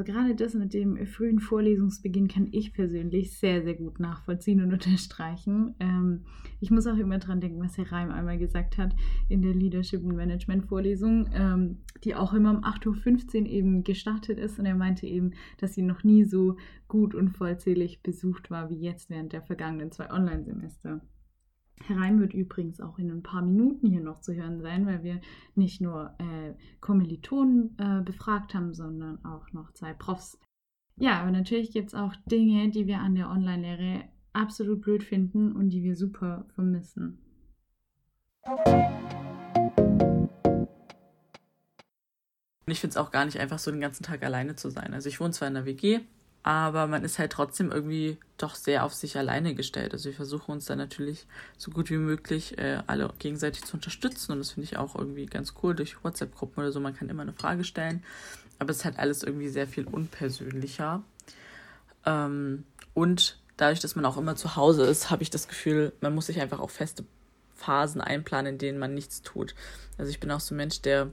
Also 0.00 0.12
gerade 0.14 0.34
das 0.34 0.54
mit 0.54 0.72
dem 0.72 1.06
frühen 1.06 1.40
Vorlesungsbeginn 1.40 2.26
kann 2.26 2.48
ich 2.52 2.72
persönlich 2.72 3.36
sehr, 3.36 3.62
sehr 3.62 3.74
gut 3.74 4.00
nachvollziehen 4.00 4.62
und 4.62 4.72
unterstreichen. 4.72 5.74
Ähm, 5.78 6.24
ich 6.58 6.70
muss 6.70 6.86
auch 6.86 6.96
immer 6.96 7.18
dran 7.18 7.42
denken, 7.42 7.60
was 7.60 7.76
Herr 7.76 7.92
Reim 7.92 8.10
einmal 8.10 8.38
gesagt 8.38 8.78
hat 8.78 8.94
in 9.28 9.42
der 9.42 9.52
Leadership 9.52 10.02
and 10.02 10.16
Management 10.16 10.64
Vorlesung, 10.64 11.28
ähm, 11.34 11.82
die 12.02 12.14
auch 12.14 12.32
immer 12.32 12.50
um 12.50 12.64
8.15 12.64 13.42
Uhr 13.42 13.46
eben 13.46 13.84
gestartet 13.84 14.38
ist. 14.38 14.58
Und 14.58 14.64
er 14.64 14.74
meinte 14.74 15.06
eben, 15.06 15.32
dass 15.58 15.74
sie 15.74 15.82
noch 15.82 16.02
nie 16.02 16.24
so 16.24 16.56
gut 16.88 17.14
und 17.14 17.28
vollzählig 17.36 18.02
besucht 18.02 18.50
war 18.50 18.70
wie 18.70 18.80
jetzt 18.80 19.10
während 19.10 19.34
der 19.34 19.42
vergangenen 19.42 19.92
zwei 19.92 20.10
Online-Semester. 20.10 21.02
Herr 21.86 21.96
Reim 21.96 22.20
wird 22.20 22.34
übrigens 22.34 22.80
auch 22.80 22.98
in 22.98 23.10
ein 23.10 23.22
paar 23.22 23.42
Minuten 23.42 23.88
hier 23.88 24.00
noch 24.00 24.20
zu 24.20 24.34
hören 24.34 24.60
sein, 24.60 24.86
weil 24.86 25.02
wir 25.02 25.20
nicht 25.54 25.80
nur 25.80 26.14
äh, 26.18 26.54
Kommilitonen 26.80 27.76
äh, 27.78 28.02
befragt 28.02 28.54
haben, 28.54 28.74
sondern 28.74 29.24
auch 29.24 29.50
noch 29.52 29.72
zwei 29.72 29.92
Profs. 29.94 30.38
Ja, 30.96 31.20
aber 31.20 31.30
natürlich 31.30 31.72
gibt 31.72 31.88
es 31.88 31.94
auch 31.94 32.14
Dinge, 32.30 32.68
die 32.70 32.86
wir 32.86 32.98
an 32.98 33.14
der 33.14 33.30
Online-Lehre 33.30 34.04
absolut 34.32 34.82
blöd 34.82 35.02
finden 35.02 35.52
und 35.52 35.70
die 35.70 35.82
wir 35.82 35.96
super 35.96 36.46
vermissen. 36.54 37.18
Ich 42.66 42.80
finde 42.80 42.92
es 42.92 42.96
auch 42.96 43.10
gar 43.10 43.24
nicht 43.24 43.38
einfach 43.40 43.58
so 43.58 43.70
den 43.70 43.80
ganzen 43.80 44.02
Tag 44.04 44.22
alleine 44.22 44.54
zu 44.54 44.70
sein. 44.70 44.94
Also 44.94 45.08
ich 45.08 45.20
wohne 45.20 45.32
zwar 45.32 45.48
in 45.48 45.54
der 45.54 45.64
WG, 45.64 46.00
aber 46.42 46.86
man 46.86 47.04
ist 47.04 47.18
halt 47.18 47.32
trotzdem 47.32 47.70
irgendwie 47.70 48.16
doch 48.38 48.54
sehr 48.54 48.84
auf 48.84 48.94
sich 48.94 49.18
alleine 49.18 49.54
gestellt. 49.54 49.92
Also 49.92 50.06
wir 50.06 50.14
versuchen 50.14 50.52
uns 50.52 50.64
dann 50.64 50.78
natürlich 50.78 51.26
so 51.58 51.70
gut 51.70 51.90
wie 51.90 51.98
möglich 51.98 52.56
äh, 52.58 52.82
alle 52.86 53.12
gegenseitig 53.18 53.64
zu 53.64 53.74
unterstützen 53.74 54.32
und 54.32 54.38
das 54.38 54.52
finde 54.52 54.64
ich 54.64 54.78
auch 54.78 54.94
irgendwie 54.96 55.26
ganz 55.26 55.54
cool 55.62 55.74
durch 55.74 56.02
WhatsApp-Gruppen 56.02 56.62
oder 56.62 56.72
so. 56.72 56.80
Man 56.80 56.96
kann 56.96 57.10
immer 57.10 57.22
eine 57.22 57.34
Frage 57.34 57.64
stellen, 57.64 58.02
aber 58.58 58.70
es 58.70 58.78
ist 58.78 58.84
halt 58.84 58.98
alles 58.98 59.22
irgendwie 59.22 59.48
sehr 59.48 59.66
viel 59.66 59.84
unpersönlicher. 59.84 61.02
Ähm, 62.06 62.64
und 62.94 63.38
dadurch, 63.58 63.80
dass 63.80 63.94
man 63.94 64.06
auch 64.06 64.16
immer 64.16 64.36
zu 64.36 64.56
Hause 64.56 64.84
ist, 64.84 65.10
habe 65.10 65.22
ich 65.22 65.30
das 65.30 65.46
Gefühl, 65.46 65.92
man 66.00 66.14
muss 66.14 66.26
sich 66.26 66.40
einfach 66.40 66.60
auch 66.60 66.70
feste 66.70 67.04
Phasen 67.54 68.00
einplanen, 68.00 68.54
in 68.54 68.58
denen 68.58 68.78
man 68.78 68.94
nichts 68.94 69.20
tut. 69.20 69.54
Also 69.98 70.10
ich 70.10 70.20
bin 70.20 70.30
auch 70.30 70.40
so 70.40 70.54
ein 70.54 70.56
Mensch, 70.56 70.80
der 70.80 71.10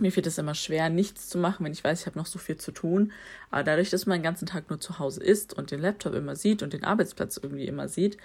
mir 0.00 0.12
fällt 0.12 0.26
es 0.26 0.38
immer 0.38 0.54
schwer, 0.54 0.90
nichts 0.90 1.28
zu 1.28 1.38
machen, 1.38 1.64
wenn 1.64 1.72
ich 1.72 1.84
weiß, 1.84 2.00
ich 2.00 2.06
habe 2.06 2.18
noch 2.18 2.26
so 2.26 2.38
viel 2.38 2.56
zu 2.56 2.72
tun. 2.72 3.12
Aber 3.50 3.64
dadurch, 3.64 3.90
dass 3.90 4.06
man 4.06 4.18
den 4.18 4.24
ganzen 4.24 4.46
Tag 4.46 4.70
nur 4.70 4.80
zu 4.80 4.98
Hause 4.98 5.22
ist 5.22 5.54
und 5.54 5.70
den 5.70 5.80
Laptop 5.80 6.14
immer 6.14 6.36
sieht 6.36 6.62
und 6.62 6.72
den 6.72 6.84
Arbeitsplatz 6.84 7.36
irgendwie 7.36 7.66
immer 7.66 7.88
sieht, 7.88 8.16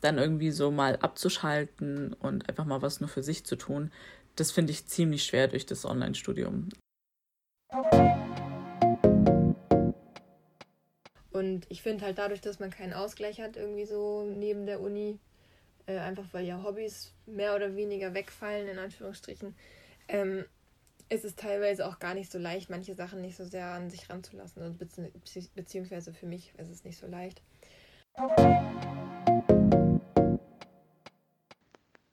dann 0.00 0.18
irgendwie 0.18 0.50
so 0.50 0.70
mal 0.70 0.96
abzuschalten 0.96 2.12
und 2.14 2.48
einfach 2.48 2.64
mal 2.64 2.82
was 2.82 3.00
nur 3.00 3.08
für 3.08 3.22
sich 3.22 3.44
zu 3.44 3.56
tun, 3.56 3.90
das 4.36 4.52
finde 4.52 4.72
ich 4.72 4.86
ziemlich 4.86 5.24
schwer 5.24 5.48
durch 5.48 5.66
das 5.66 5.84
Online-Studium. 5.84 6.68
Und 11.30 11.66
ich 11.68 11.82
finde 11.82 12.04
halt 12.04 12.18
dadurch, 12.18 12.40
dass 12.40 12.58
man 12.58 12.70
keinen 12.70 12.92
Ausgleich 12.92 13.40
hat, 13.40 13.56
irgendwie 13.56 13.86
so 13.86 14.24
neben 14.24 14.66
der 14.66 14.80
Uni, 14.80 15.18
äh, 15.86 15.98
einfach 15.98 16.24
weil 16.32 16.44
ja 16.44 16.62
Hobbys 16.62 17.14
mehr 17.26 17.54
oder 17.54 17.76
weniger 17.76 18.14
wegfallen, 18.14 18.68
in 18.68 18.78
Anführungsstrichen, 18.78 19.54
ähm, 20.08 20.44
ist 21.10 21.24
es 21.24 21.34
teilweise 21.34 21.86
auch 21.86 21.98
gar 21.98 22.14
nicht 22.14 22.30
so 22.30 22.38
leicht, 22.38 22.70
manche 22.70 22.94
Sachen 22.94 23.20
nicht 23.20 23.36
so 23.36 23.44
sehr 23.44 23.66
an 23.66 23.90
sich 23.90 24.08
ranzulassen. 24.08 24.78
Bezieh 24.78 25.50
beziehungsweise 25.54 26.14
für 26.14 26.26
mich 26.26 26.54
ist 26.56 26.70
es 26.70 26.84
nicht 26.84 26.98
so 26.98 27.06
leicht. 27.08 27.42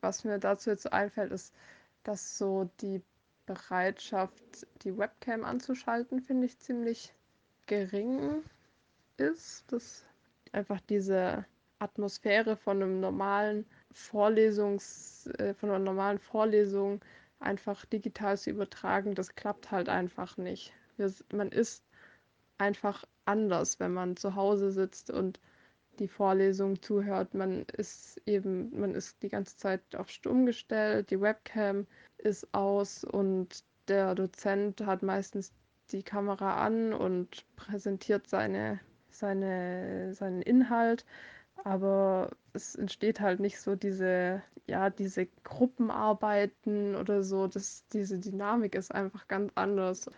Was 0.01 0.23
mir 0.23 0.39
dazu 0.39 0.71
jetzt 0.71 0.91
einfällt, 0.91 1.31
ist, 1.31 1.53
dass 2.03 2.37
so 2.37 2.69
die 2.81 3.01
Bereitschaft, 3.45 4.67
die 4.81 4.97
Webcam 4.97 5.45
anzuschalten, 5.45 6.21
finde 6.21 6.47
ich 6.47 6.57
ziemlich 6.57 7.13
gering 7.67 8.43
ist. 9.17 9.71
Dass 9.71 10.05
einfach 10.53 10.81
diese 10.89 11.45
Atmosphäre 11.77 12.57
von 12.57 12.81
einem 12.81 12.99
normalen 12.99 13.65
Vorlesungs, 13.91 15.27
äh, 15.37 15.53
von 15.53 15.69
einer 15.69 15.79
normalen 15.79 16.17
Vorlesung 16.17 17.01
einfach 17.39 17.85
digital 17.85 18.37
zu 18.37 18.49
übertragen, 18.49 19.15
das 19.15 19.35
klappt 19.35 19.71
halt 19.71 19.89
einfach 19.89 20.37
nicht. 20.37 20.73
Man 21.31 21.49
ist 21.49 21.83
einfach 22.57 23.05
anders, 23.25 23.79
wenn 23.79 23.93
man 23.93 24.17
zu 24.17 24.35
Hause 24.35 24.71
sitzt 24.71 25.11
und 25.11 25.39
die 25.99 26.07
Vorlesung 26.07 26.81
zuhört. 26.81 27.33
Man 27.33 27.65
ist 27.75 28.21
eben, 28.25 28.79
man 28.79 28.95
ist 28.95 29.21
die 29.23 29.29
ganze 29.29 29.57
Zeit 29.57 29.81
auf 29.95 30.09
stumm 30.09 30.45
gestellt, 30.45 31.09
die 31.11 31.21
Webcam 31.21 31.87
ist 32.17 32.53
aus 32.53 33.03
und 33.03 33.63
der 33.87 34.15
Dozent 34.15 34.85
hat 34.85 35.03
meistens 35.03 35.53
die 35.91 36.03
Kamera 36.03 36.65
an 36.65 36.93
und 36.93 37.45
präsentiert 37.55 38.27
seine, 38.27 38.79
seine, 39.09 40.13
seinen 40.13 40.41
Inhalt 40.41 41.05
aber 41.63 42.31
es 42.53 42.75
entsteht 42.75 43.19
halt 43.19 43.39
nicht 43.39 43.59
so 43.59 43.75
diese, 43.75 44.41
ja, 44.67 44.89
diese 44.89 45.27
Gruppenarbeiten 45.43 46.95
oder 46.95 47.23
so. 47.23 47.47
Das, 47.47 47.87
diese 47.93 48.19
Dynamik 48.19 48.75
ist 48.75 48.93
einfach 48.93 49.27
ganz 49.27 49.51
anders. 49.55 50.09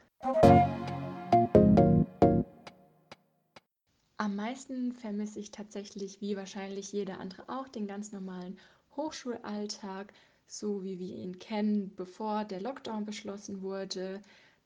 Am 4.18 4.36
meisten 4.36 4.92
vermisse 4.94 5.40
ich 5.40 5.52
tatsächlich, 5.52 6.20
wie 6.20 6.36
wahrscheinlich 6.36 6.92
jeder 6.92 7.20
andere 7.20 7.48
auch, 7.48 7.68
den 7.68 7.88
ganz 7.88 8.12
normalen 8.12 8.58
Hochschulalltag, 8.98 10.14
so 10.46 10.84
wie 10.84 11.00
wir 11.00 11.16
ihn 11.16 11.40
kennen, 11.40 11.96
bevor 11.96 12.44
der 12.44 12.60
Lockdown 12.60 13.06
beschlossen 13.06 13.62
wurde, 13.62 14.22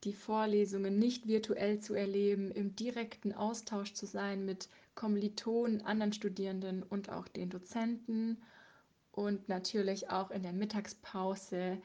die 0.06 0.14
Vorlesungen 0.14 0.98
nicht 0.98 1.28
virtuell 1.28 1.80
zu 1.80 1.94
erleben, 1.94 2.52
im 2.52 2.76
direkten 2.76 3.34
Austausch 3.34 3.94
zu 3.94 4.06
sein 4.06 4.44
mit 4.44 4.70
Kommilitonen, 4.96 5.82
anderen 5.82 6.14
Studierenden 6.14 6.84
und 6.84 7.10
auch 7.10 7.28
den 7.28 7.50
Dozenten 7.50 8.38
und 9.14 9.48
natürlich 9.48 10.10
auch 10.10 10.32
in 10.32 10.44
der 10.44 10.54
Mittagspause 10.54 11.82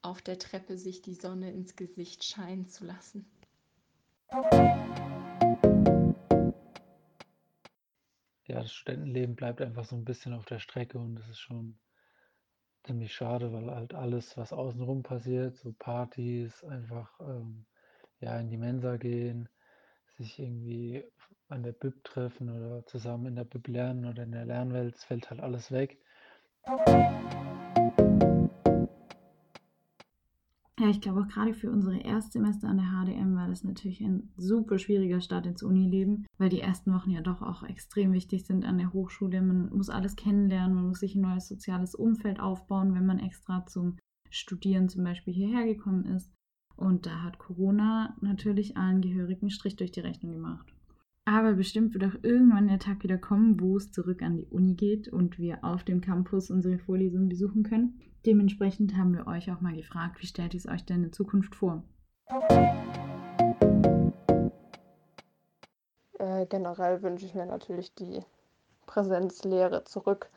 auf 0.00 0.22
der 0.22 0.38
Treppe 0.38 0.78
sich 0.78 1.02
die 1.02 1.14
Sonne 1.14 1.50
ins 1.50 1.76
Gesicht 1.76 2.24
scheinen 2.24 2.68
zu 2.68 2.84
lassen. 2.84 3.26
Ja, 8.46 8.62
das 8.62 8.72
Studentenleben 8.72 9.34
bleibt 9.34 9.60
einfach 9.60 9.84
so 9.84 9.96
ein 9.96 10.04
bisschen 10.04 10.32
auf 10.32 10.46
der 10.46 10.60
Strecke 10.60 10.98
und 10.98 11.16
das 11.16 11.28
ist 11.28 11.40
schon 11.40 11.78
ziemlich 12.84 13.12
schade, 13.12 13.52
weil 13.52 13.70
halt 13.70 13.92
alles, 13.92 14.36
was 14.36 14.52
außenrum 14.52 15.02
passiert, 15.02 15.56
so 15.56 15.72
Partys, 15.72 16.64
einfach 16.64 17.18
ähm, 17.20 17.66
ja 18.20 18.38
in 18.38 18.48
die 18.48 18.56
Mensa 18.56 18.96
gehen, 18.96 19.48
sich 20.16 20.38
irgendwie 20.38 21.04
an 21.48 21.62
der 21.62 21.72
Bib 21.72 22.04
treffen 22.04 22.48
oder 22.48 22.86
zusammen 22.86 23.26
in 23.26 23.36
der 23.36 23.44
Bib 23.44 23.68
lernen 23.68 24.06
oder 24.06 24.22
in 24.22 24.32
der 24.32 24.46
Lernwelt, 24.46 24.94
es 24.94 25.04
fällt 25.04 25.28
halt 25.28 25.40
alles 25.40 25.70
weg. 25.72 25.98
Ja, 30.78 30.90
ich 30.90 31.00
glaube 31.00 31.22
auch 31.22 31.28
gerade 31.28 31.54
für 31.54 31.70
unsere 31.70 31.98
Erstsemester 31.98 32.68
an 32.68 32.76
der 32.76 32.86
HDM 32.86 33.34
war 33.34 33.48
das 33.48 33.64
natürlich 33.64 34.02
ein 34.02 34.30
super 34.36 34.78
schwieriger 34.78 35.22
Start 35.22 35.46
ins 35.46 35.62
Unileben, 35.62 36.26
weil 36.36 36.50
die 36.50 36.60
ersten 36.60 36.92
Wochen 36.92 37.10
ja 37.10 37.22
doch 37.22 37.40
auch 37.40 37.62
extrem 37.62 38.12
wichtig 38.12 38.44
sind 38.44 38.66
an 38.66 38.76
der 38.76 38.92
Hochschule. 38.92 39.40
Man 39.40 39.70
muss 39.70 39.88
alles 39.88 40.14
kennenlernen, 40.14 40.74
man 40.74 40.88
muss 40.88 41.00
sich 41.00 41.14
ein 41.14 41.22
neues 41.22 41.48
soziales 41.48 41.94
Umfeld 41.94 42.38
aufbauen, 42.38 42.94
wenn 42.94 43.06
man 43.06 43.18
extra 43.18 43.64
zum 43.64 43.96
Studieren 44.28 44.90
zum 44.90 45.04
Beispiel 45.04 45.32
hierher 45.32 45.64
gekommen 45.64 46.04
ist. 46.04 46.30
Und 46.76 47.06
da 47.06 47.22
hat 47.22 47.38
Corona 47.38 48.14
natürlich 48.20 48.76
allen 48.76 49.00
gehörigen 49.00 49.48
Strich 49.48 49.76
durch 49.76 49.90
die 49.90 50.00
Rechnung 50.00 50.32
gemacht. 50.32 50.74
Aber 51.30 51.52
bestimmt 51.52 51.92
wird 51.92 52.04
auch 52.04 52.18
irgendwann 52.22 52.68
der 52.68 52.78
Tag 52.78 53.02
wieder 53.02 53.18
kommen, 53.18 53.60
wo 53.60 53.76
es 53.76 53.92
zurück 53.92 54.22
an 54.22 54.38
die 54.38 54.46
Uni 54.46 54.72
geht 54.72 55.08
und 55.08 55.38
wir 55.38 55.62
auf 55.62 55.84
dem 55.84 56.00
Campus 56.00 56.50
unsere 56.50 56.78
Vorlesungen 56.78 57.28
besuchen 57.28 57.64
können. 57.64 58.00
Dementsprechend 58.24 58.96
haben 58.96 59.14
wir 59.14 59.26
euch 59.26 59.52
auch 59.52 59.60
mal 59.60 59.76
gefragt, 59.76 60.22
wie 60.22 60.26
stellt 60.26 60.54
ihr 60.54 60.58
es 60.58 60.66
euch 60.66 60.86
denn 60.86 61.04
in 61.04 61.12
Zukunft 61.12 61.54
vor? 61.54 61.82
Äh, 66.18 66.46
generell 66.46 67.02
wünsche 67.02 67.26
ich 67.26 67.34
mir 67.34 67.44
natürlich 67.44 67.94
die 67.94 68.22
Präsenzlehre 68.86 69.84
zurück. 69.84 70.30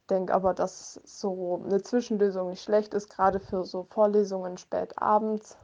Ich 0.00 0.06
denke 0.08 0.34
aber, 0.34 0.54
dass 0.54 0.94
so 1.04 1.62
eine 1.64 1.82
Zwischenlösung 1.82 2.50
nicht 2.50 2.64
schlecht 2.64 2.94
ist, 2.94 3.10
gerade 3.10 3.38
für 3.38 3.62
so 3.62 3.84
Vorlesungen 3.84 4.58
spät 4.58 4.98
abends 4.98 5.56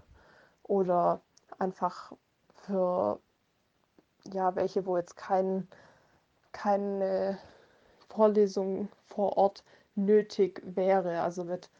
oder 0.62 1.20
einfach 1.58 2.12
für 2.52 3.18
ja, 4.32 4.54
welche, 4.56 4.86
wo 4.86 4.96
jetzt 4.96 5.16
kein, 5.16 5.68
keine 6.52 7.38
Vorlesung 8.08 8.88
vor 9.06 9.36
Ort 9.36 9.64
nötig 9.94 10.62
wäre. 10.64 11.20
Also 11.20 11.44
mit 11.44 11.70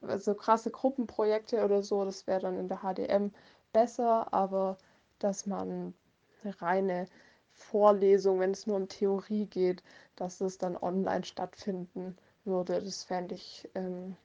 also 0.00 0.34
krasse 0.34 0.70
Gruppenprojekte 0.70 1.64
oder 1.64 1.82
so, 1.82 2.04
das 2.04 2.26
wäre 2.26 2.40
dann 2.40 2.58
in 2.58 2.68
der 2.68 2.78
HDM 2.78 3.30
besser, 3.72 4.32
aber 4.32 4.78
dass 5.18 5.46
man 5.46 5.94
eine 6.42 6.62
reine 6.62 7.06
Vorlesung, 7.52 8.40
wenn 8.40 8.52
es 8.52 8.66
nur 8.66 8.76
um 8.76 8.88
Theorie 8.88 9.46
geht, 9.46 9.82
dass 10.16 10.40
es 10.40 10.58
dann 10.58 10.76
online 10.76 11.24
stattfinden 11.24 12.16
würde, 12.44 12.80
das 12.82 13.04
fände 13.04 13.34
ich, 13.34 13.68
ähm, 13.74 14.16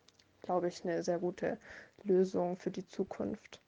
glaube 0.41 0.67
ich, 0.67 0.83
eine 0.83 1.03
sehr 1.03 1.19
gute 1.19 1.57
Lösung 2.03 2.57
für 2.57 2.71
die 2.71 2.85
Zukunft. 2.87 3.61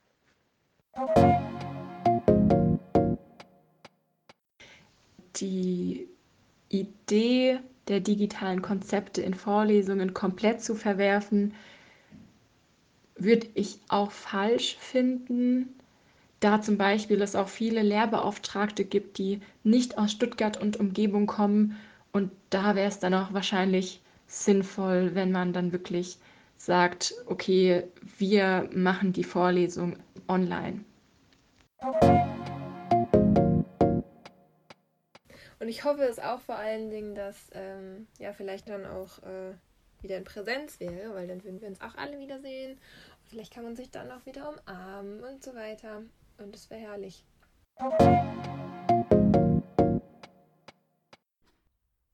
Die 5.43 6.07
Idee 6.69 7.59
der 7.87 7.99
digitalen 7.99 8.61
Konzepte 8.61 9.21
in 9.21 9.33
Vorlesungen 9.33 10.13
komplett 10.13 10.63
zu 10.63 10.73
verwerfen, 10.73 11.53
würde 13.15 13.47
ich 13.53 13.79
auch 13.89 14.11
falsch 14.11 14.77
finden, 14.79 15.75
da 16.39 16.61
zum 16.61 16.77
Beispiel 16.77 17.21
es 17.21 17.35
auch 17.35 17.47
viele 17.47 17.81
Lehrbeauftragte 17.81 18.83
gibt, 18.83 19.17
die 19.17 19.41
nicht 19.63 19.97
aus 19.97 20.11
Stuttgart 20.11 20.59
und 20.59 20.77
Umgebung 20.77 21.25
kommen. 21.25 21.77
Und 22.11 22.31
da 22.49 22.75
wäre 22.75 22.87
es 22.87 22.99
dann 22.99 23.13
auch 23.13 23.33
wahrscheinlich 23.33 24.01
sinnvoll, 24.27 25.11
wenn 25.13 25.31
man 25.31 25.53
dann 25.53 25.71
wirklich 25.71 26.17
sagt, 26.57 27.13
okay, 27.27 27.83
wir 28.17 28.69
machen 28.73 29.13
die 29.13 29.23
Vorlesung 29.23 29.97
online. 30.27 30.83
Und 35.63 35.69
ich 35.69 35.85
hoffe 35.85 36.01
es 36.01 36.19
auch 36.19 36.41
vor 36.41 36.57
allen 36.57 36.89
Dingen, 36.89 37.15
dass 37.15 37.49
ähm, 37.53 38.07
ja 38.19 38.33
vielleicht 38.33 38.67
dann 38.67 38.85
auch 38.85 39.23
äh, 39.23 39.53
wieder 40.01 40.17
in 40.17 40.25
Präsenz 40.25 40.77
wäre, 40.81 41.15
weil 41.15 41.25
dann 41.25 41.41
würden 41.45 41.61
wir 41.61 41.69
uns 41.69 41.79
auch 41.79 41.95
alle 41.95 42.19
wiedersehen. 42.19 42.73
Und 42.73 43.29
vielleicht 43.29 43.53
kann 43.53 43.63
man 43.63 43.77
sich 43.77 43.89
dann 43.89 44.11
auch 44.11 44.25
wieder 44.25 44.49
umarmen 44.49 45.23
und 45.23 45.41
so 45.41 45.55
weiter. 45.55 46.01
Und 46.37 46.53
das 46.53 46.69
wäre 46.69 46.81
herrlich. 46.81 47.23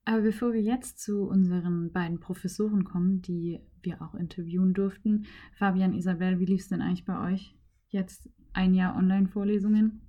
Aber 0.04 0.20
bevor 0.22 0.52
wir 0.52 0.62
jetzt 0.62 1.00
zu 1.00 1.24
unseren 1.24 1.90
beiden 1.90 2.20
Professoren 2.20 2.84
kommen, 2.84 3.20
die 3.20 3.58
wir 3.82 4.00
auch 4.00 4.14
interviewen 4.14 4.74
durften, 4.74 5.26
Fabian, 5.58 5.94
Isabel, 5.94 6.38
wie 6.38 6.46
lief 6.46 6.60
es 6.60 6.68
denn 6.68 6.82
eigentlich 6.82 7.04
bei 7.04 7.32
euch? 7.32 7.56
Jetzt 7.88 8.28
ein 8.52 8.74
Jahr 8.74 8.94
Online-Vorlesungen? 8.94 10.06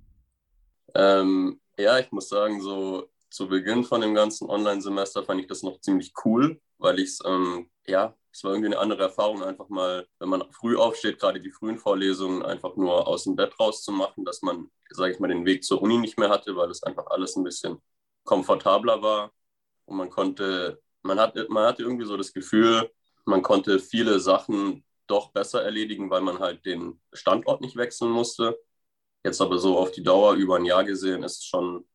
Ähm, 0.94 1.58
ja, 1.76 1.98
ich 1.98 2.12
muss 2.12 2.28
sagen, 2.28 2.60
so 2.60 3.08
zu 3.32 3.48
Beginn 3.48 3.84
von 3.84 4.00
dem 4.00 4.14
ganzen 4.14 4.48
Online-Semester 4.48 5.24
fand 5.24 5.40
ich 5.40 5.46
das 5.46 5.62
noch 5.62 5.80
ziemlich 5.80 6.12
cool, 6.24 6.60
weil 6.78 6.98
ich 6.98 7.10
es, 7.10 7.20
ähm, 7.24 7.70
ja, 7.86 8.14
es 8.30 8.44
war 8.44 8.52
irgendwie 8.52 8.68
eine 8.68 8.78
andere 8.78 9.02
Erfahrung, 9.04 9.42
einfach 9.42 9.68
mal, 9.68 10.06
wenn 10.18 10.28
man 10.28 10.50
früh 10.52 10.76
aufsteht, 10.76 11.18
gerade 11.18 11.40
die 11.40 11.50
frühen 11.50 11.78
Vorlesungen, 11.78 12.42
einfach 12.42 12.76
nur 12.76 13.06
aus 13.06 13.24
dem 13.24 13.36
Bett 13.36 13.58
rauszumachen, 13.58 14.24
dass 14.24 14.42
man, 14.42 14.70
sage 14.90 15.12
ich 15.14 15.18
mal, 15.18 15.28
den 15.28 15.46
Weg 15.46 15.64
zur 15.64 15.82
Uni 15.82 15.98
nicht 15.98 16.18
mehr 16.18 16.30
hatte, 16.30 16.56
weil 16.56 16.70
es 16.70 16.82
einfach 16.82 17.06
alles 17.06 17.36
ein 17.36 17.44
bisschen 17.44 17.78
komfortabler 18.24 19.02
war 19.02 19.32
und 19.86 19.96
man 19.96 20.10
konnte, 20.10 20.80
man, 21.02 21.18
hat, 21.18 21.34
man 21.48 21.66
hatte 21.66 21.82
irgendwie 21.82 22.06
so 22.06 22.16
das 22.16 22.32
Gefühl, 22.32 22.90
man 23.24 23.42
konnte 23.42 23.78
viele 23.78 24.20
Sachen 24.20 24.84
doch 25.06 25.32
besser 25.32 25.62
erledigen, 25.62 26.10
weil 26.10 26.22
man 26.22 26.38
halt 26.38 26.64
den 26.64 27.00
Standort 27.12 27.60
nicht 27.60 27.76
wechseln 27.76 28.10
musste. 28.10 28.58
Jetzt 29.24 29.40
aber 29.40 29.58
so 29.58 29.78
auf 29.78 29.92
die 29.92 30.02
Dauer 30.02 30.34
über 30.34 30.56
ein 30.56 30.64
Jahr 30.64 30.84
gesehen 30.84 31.22
ist 31.22 31.38
es 31.38 31.44
schon 31.44 31.86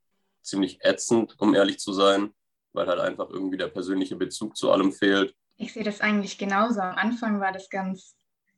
ziemlich 0.47 0.79
ätzend, 0.83 1.35
um 1.39 1.53
ehrlich 1.53 1.79
zu 1.79 1.93
sein, 1.93 2.33
weil 2.73 2.87
halt 2.87 2.99
einfach 2.99 3.29
irgendwie 3.29 3.57
der 3.57 3.67
persönliche 3.67 4.15
Bezug 4.15 4.57
zu 4.57 4.71
allem 4.71 4.91
fehlt. 4.91 5.35
Ich 5.57 5.73
sehe 5.73 5.83
das 5.83 6.01
eigentlich 6.01 6.37
genauso. 6.37 6.81
Am 6.81 6.95
Anfang 6.95 7.39
war 7.39 7.51
das 7.51 7.69
ganz 7.69 8.15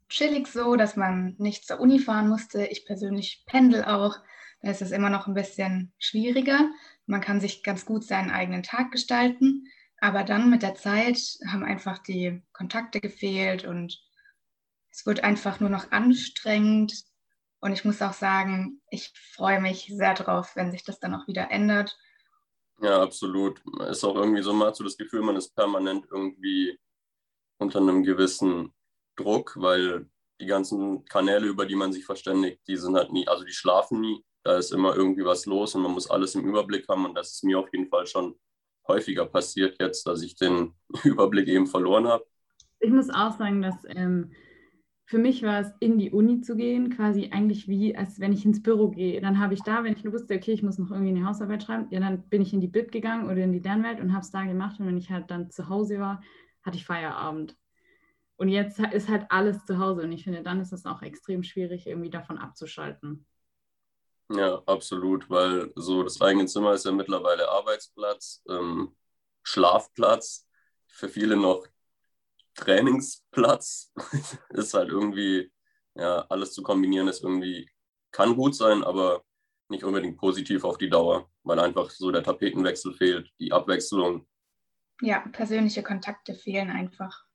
chillig 0.10 0.48
so, 0.48 0.76
dass 0.76 0.96
man 0.96 1.36
nicht 1.38 1.66
zur 1.66 1.80
Uni 1.80 2.00
fahren 2.00 2.28
musste. 2.28 2.66
Ich 2.66 2.86
persönlich 2.86 3.44
pendel 3.46 3.86
auch. 3.86 4.18
Da 4.62 4.72
ist 4.72 4.82
es 4.82 4.92
immer 4.92 5.10
noch 5.10 5.28
ein 5.28 5.34
bisschen 5.34 5.94
schwieriger. 5.98 6.70
Man 7.06 7.22
kann 7.22 7.40
sich 7.40 7.64
ganz 7.64 7.86
gut 7.86 8.04
seinen 8.04 8.32
eigenen 8.32 8.64
Tag 8.64 8.92
gestalten. 8.92 9.68
Aber 10.02 10.24
dann 10.24 10.50
mit 10.50 10.64
der 10.64 10.76
Zeit 10.76 11.20
haben 11.48 11.64
einfach 11.64 12.00
die 12.00 12.42
Kontakte 12.54 13.02
gefehlt 13.02 13.66
und 13.66 14.02
es 14.92 15.06
wird 15.06 15.24
einfach 15.24 15.60
nur 15.60 15.70
noch 15.70 15.92
anstrengend. 15.92 16.94
Und 17.62 17.74
ich 17.74 17.86
muss 17.86 18.02
auch 18.02 18.14
sagen, 18.14 18.82
ich 18.90 19.12
freue 19.36 19.60
mich 19.62 19.92
sehr 19.94 20.14
drauf, 20.14 20.56
wenn 20.56 20.72
sich 20.72 20.84
das 20.84 21.00
dann 21.00 21.14
auch 21.14 21.28
wieder 21.28 21.52
ändert. 21.52 21.98
Ja, 22.82 23.02
absolut. 23.02 23.62
Ist 23.90 24.04
auch 24.06 24.16
irgendwie 24.16 24.42
so, 24.42 24.54
man 24.54 24.68
hat 24.68 24.76
so 24.78 24.84
das 24.84 24.98
Gefühl, 24.98 25.22
man 25.22 25.36
ist 25.36 25.56
permanent 25.56 26.06
irgendwie 26.10 26.80
unter 27.58 27.80
einem 27.80 28.04
gewissen 28.04 28.74
Druck, 29.18 29.56
weil 29.58 30.10
die 30.40 30.46
ganzen 30.46 31.04
Kanäle, 31.06 31.48
über 31.48 31.66
die 31.66 31.76
man 31.76 31.92
sich 31.92 32.06
verständigt, 32.06 32.62
die 32.68 32.78
sind 32.78 32.96
halt 32.96 33.12
nie, 33.12 33.28
also 33.28 33.44
die 33.44 33.52
schlafen 33.52 34.00
nie 34.00 34.24
da 34.44 34.58
ist 34.58 34.72
immer 34.72 34.96
irgendwie 34.96 35.26
was 35.26 35.46
los 35.46 35.76
und 35.76 35.84
man 35.84 35.92
muss 35.92 36.10
alles 36.10 36.36
im 36.36 36.46
Überblick 36.46 36.88
haben. 36.88 37.06
Und 37.06 37.16
das 37.16 37.32
ist 37.32 37.44
mir 37.44 37.60
auf 37.60 37.72
jeden 37.74 37.88
Fall 37.88 38.06
schon 38.08 38.36
häufiger 38.88 39.26
passiert 39.26 39.78
jetzt, 39.80 40.08
dass 40.08 40.22
ich 40.24 40.36
den 40.36 40.74
Überblick 41.04 41.48
eben 41.48 41.68
verloren 41.68 42.08
habe. 42.08 42.26
Ich 42.80 42.90
muss 42.90 43.10
auch 43.10 43.38
sagen, 43.38 43.62
dass 43.62 43.76
ähm, 43.88 44.32
für 45.10 45.18
mich 45.18 45.42
war 45.42 45.62
es, 45.62 45.74
in 45.80 45.98
die 45.98 46.12
Uni 46.12 46.42
zu 46.42 46.56
gehen, 46.56 46.96
quasi 46.96 47.32
eigentlich 47.32 47.68
wie, 47.68 47.96
als 47.96 48.20
wenn 48.20 48.32
ich 48.32 48.46
ins 48.46 48.62
Büro 48.62 48.90
gehe. 48.90 49.20
Dann 49.22 49.40
habe 49.40 49.56
ich 49.56 49.64
da, 49.64 49.84
wenn 49.84 49.96
ich 49.96 50.04
nur 50.04 50.14
wusste, 50.14 50.36
okay, 50.36 50.52
ich 50.52 50.62
muss 50.62 50.78
noch 50.78 50.92
irgendwie 50.92 51.10
eine 51.10 51.26
Hausarbeit 51.26 51.64
schreiben, 51.64 51.88
ja, 51.90 52.00
dann 52.00 52.30
bin 52.30 52.44
ich 52.44 52.54
in 52.54 52.62
die 52.62 52.68
Bib 52.68 52.92
gegangen 52.92 53.26
oder 53.26 53.38
in 53.38 53.52
die 53.52 53.58
Lernwelt 53.58 54.00
und 54.00 54.14
habe 54.14 54.22
es 54.22 54.30
da 54.30 54.44
gemacht. 54.44 54.80
Und 54.80 54.86
wenn 54.86 55.00
ich 55.00 55.10
halt 55.10 55.32
dann 55.32 55.50
zu 55.50 55.68
Hause 55.68 55.98
war, 55.98 56.22
hatte 56.62 56.78
ich 56.78 56.86
Feierabend. 56.86 57.58
Und 58.38 58.50
jetzt 58.50 58.78
ist 58.78 59.10
halt 59.10 59.26
alles 59.30 59.66
zu 59.66 59.80
Hause. 59.80 60.04
Und 60.04 60.12
ich 60.12 60.26
finde, 60.26 60.44
dann 60.44 60.62
ist 60.62 60.74
es 60.74 60.86
auch 60.86 61.02
extrem 61.02 61.42
schwierig, 61.42 61.88
irgendwie 61.88 62.12
davon 62.12 62.38
abzuschalten. 62.38 63.26
Ja, 64.30 64.62
absolut, 64.68 65.28
weil 65.28 65.72
so 65.76 66.04
das 66.04 66.22
eigene 66.22 66.46
Zimmer 66.46 66.74
ist 66.74 66.86
ja 66.86 66.92
mittlerweile 66.92 67.50
Arbeitsplatz, 67.50 68.44
ähm, 68.48 68.96
Schlafplatz, 69.42 70.48
für 70.86 71.10
viele 71.10 71.36
noch 71.36 71.66
Trainingsplatz. 72.60 73.92
ist 74.50 74.74
halt 74.74 74.90
irgendwie, 74.90 75.52
ja, 75.96 76.26
alles 76.30 76.54
zu 76.54 76.62
kombinieren 76.64 77.08
ist 77.08 77.24
irgendwie, 77.24 77.70
kann 78.12 78.36
gut 78.36 78.56
sein, 78.56 78.84
aber 78.84 79.24
nicht 79.70 79.84
unbedingt 79.84 80.18
positiv 80.18 80.64
auf 80.64 80.78
die 80.78 80.90
Dauer, 80.90 81.30
weil 81.44 81.60
einfach 81.60 81.90
so 81.90 82.12
der 82.12 82.24
Tapetenwechsel 82.24 82.94
fehlt, 82.94 83.32
die 83.40 83.52
Abwechslung. 83.52 84.28
Ja, 85.02 85.20
persönliche 85.32 85.84
Kontakte 85.84 86.34
fehlen 86.34 86.70
einfach. 86.70 87.26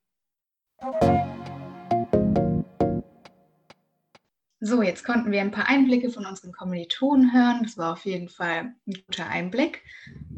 So, 4.60 4.82
jetzt 4.82 5.04
konnten 5.04 5.30
wir 5.30 5.40
ein 5.40 5.50
paar 5.50 5.68
Einblicke 5.68 6.10
von 6.10 6.26
unseren 6.26 6.52
Kommilitonen 6.52 7.32
hören. 7.32 7.60
Das 7.62 7.76
war 7.76 7.92
auf 7.92 8.04
jeden 8.04 8.28
Fall 8.28 8.74
ein 8.87 9.04
guter 9.06 9.28
Einblick. 9.28 9.82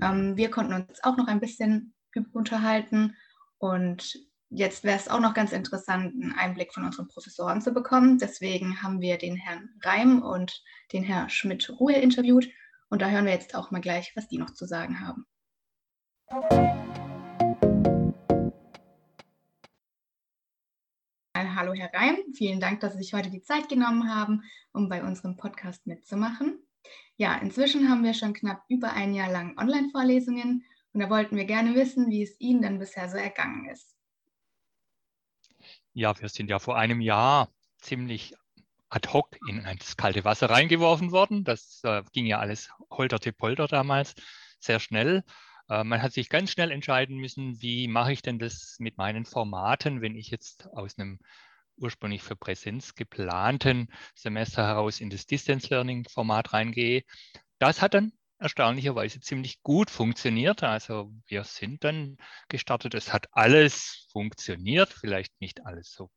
Ähm, 0.03 0.37
wir 0.37 0.51
konnten 0.51 0.75
uns 0.75 1.03
auch 1.05 1.16
noch 1.16 1.29
ein 1.29 1.40
bisschen 1.40 1.94
unterhalten 2.33 3.14
und 3.59 4.18
jetzt 4.51 4.85
wäre 4.85 4.99
es 4.99 5.09
auch 5.09 5.21
noch 5.21 5.35
ganz 5.35 5.53
interessant, 5.53 6.15
einen 6.15 6.33
Einblick 6.33 6.73
von 6.73 6.85
unseren 6.85 7.09
Professoren 7.09 7.61
zu 7.61 7.73
bekommen. 7.73 8.19
Deswegen 8.19 8.83
haben 8.83 9.01
wir 9.01 9.19
den 9.19 9.37
Herrn 9.37 9.71
Reim 9.83 10.23
und 10.23 10.63
den 10.93 11.03
Herrn 11.03 11.31
Schmidt-Ruhe 11.31 11.95
interviewt 11.95 12.49
und 12.89 13.03
da 13.03 13.09
hören 13.09 13.27
wir 13.27 13.33
jetzt 13.33 13.55
auch 13.55 13.71
mal 13.71 13.81
gleich, 13.81 14.13
was 14.15 14.29
die 14.29 14.39
noch 14.39 14.53
zu 14.53 14.67
sagen 14.67 15.01
haben. 15.01 15.27
Hallo 21.59 21.73
Herr 21.73 21.91
Reim, 21.95 22.17
vielen 22.35 22.61
Dank, 22.61 22.81
dass 22.81 22.93
Sie 22.93 22.99
sich 22.99 23.15
heute 23.15 23.31
die 23.31 23.41
Zeit 23.41 23.71
genommen 23.71 24.15
haben, 24.15 24.43
um 24.73 24.91
bei 24.91 25.03
unserem 25.03 25.39
Podcast 25.39 25.87
mitzumachen. 25.87 26.63
Ja, 27.17 27.35
inzwischen 27.39 27.89
haben 27.89 28.05
wir 28.05 28.13
schon 28.13 28.35
knapp 28.35 28.63
über 28.69 28.93
ein 28.93 29.15
Jahr 29.15 29.33
lang 29.33 29.57
Online-Vorlesungen 29.59 30.67
und 30.93 31.01
da 31.01 31.09
wollten 31.09 31.35
wir 31.35 31.47
gerne 31.47 31.75
wissen, 31.75 32.11
wie 32.11 32.23
es 32.23 32.39
Ihnen 32.41 32.61
denn 32.61 32.79
bisher 32.79 33.09
so 33.09 33.17
ergangen 33.17 33.71
ist. 33.71 33.96
Ja, 35.99 36.21
wir 36.21 36.29
sind 36.29 36.51
ja 36.51 36.59
vor 36.59 36.77
einem 36.77 37.01
Jahr 37.01 37.49
ziemlich 37.79 38.35
ad 38.91 39.09
hoc 39.15 39.35
in 39.49 39.65
das 39.79 39.97
kalte 39.97 40.25
Wasser 40.27 40.51
reingeworfen 40.51 41.11
worden. 41.11 41.43
Das 41.43 41.81
äh, 41.85 42.03
ging 42.13 42.27
ja 42.27 42.39
alles 42.39 42.69
holterte 42.91 43.33
polter 43.33 43.67
damals, 43.67 44.15
sehr 44.61 44.79
schnell. 44.79 45.25
Äh, 45.71 45.85
man 45.85 46.03
hat 46.03 46.13
sich 46.13 46.29
ganz 46.29 46.51
schnell 46.51 46.71
entscheiden 46.71 47.17
müssen, 47.17 47.63
wie 47.63 47.89
mache 47.89 48.13
ich 48.13 48.21
denn 48.21 48.39
das 48.39 48.77
mit 48.79 48.99
meinen 48.99 49.25
Formaten, 49.25 50.03
wenn 50.03 50.17
ich 50.17 50.29
jetzt 50.29 50.69
aus 50.75 50.99
einem 50.99 51.19
ursprünglich 51.79 52.23
für 52.23 52.37
Präsenz 52.37 52.95
geplanten 52.95 53.89
Semester 54.15 54.67
heraus 54.67 55.01
in 55.01 55.09
das 55.09 55.25
Distance 55.25 55.69
Learning 55.71 56.05
Format 56.11 56.53
reingehe. 56.53 57.05
Das 57.59 57.81
hat 57.81 57.95
dann 57.95 58.13
erstaunlicherweise 58.38 59.20
ziemlich 59.20 59.62
gut 59.62 59.90
funktioniert. 59.90 60.62
Also 60.62 61.12
wir 61.27 61.44
sind 61.44 61.85
dann 61.85 62.16
gestartet. 62.49 62.94
Es 62.94 63.12
hat 63.12 63.29
alles 63.33 64.09
funktioniert, 64.12 64.92
vielleicht 64.92 65.40
nicht 65.40 65.64
alles 65.66 65.92
so 65.92 66.11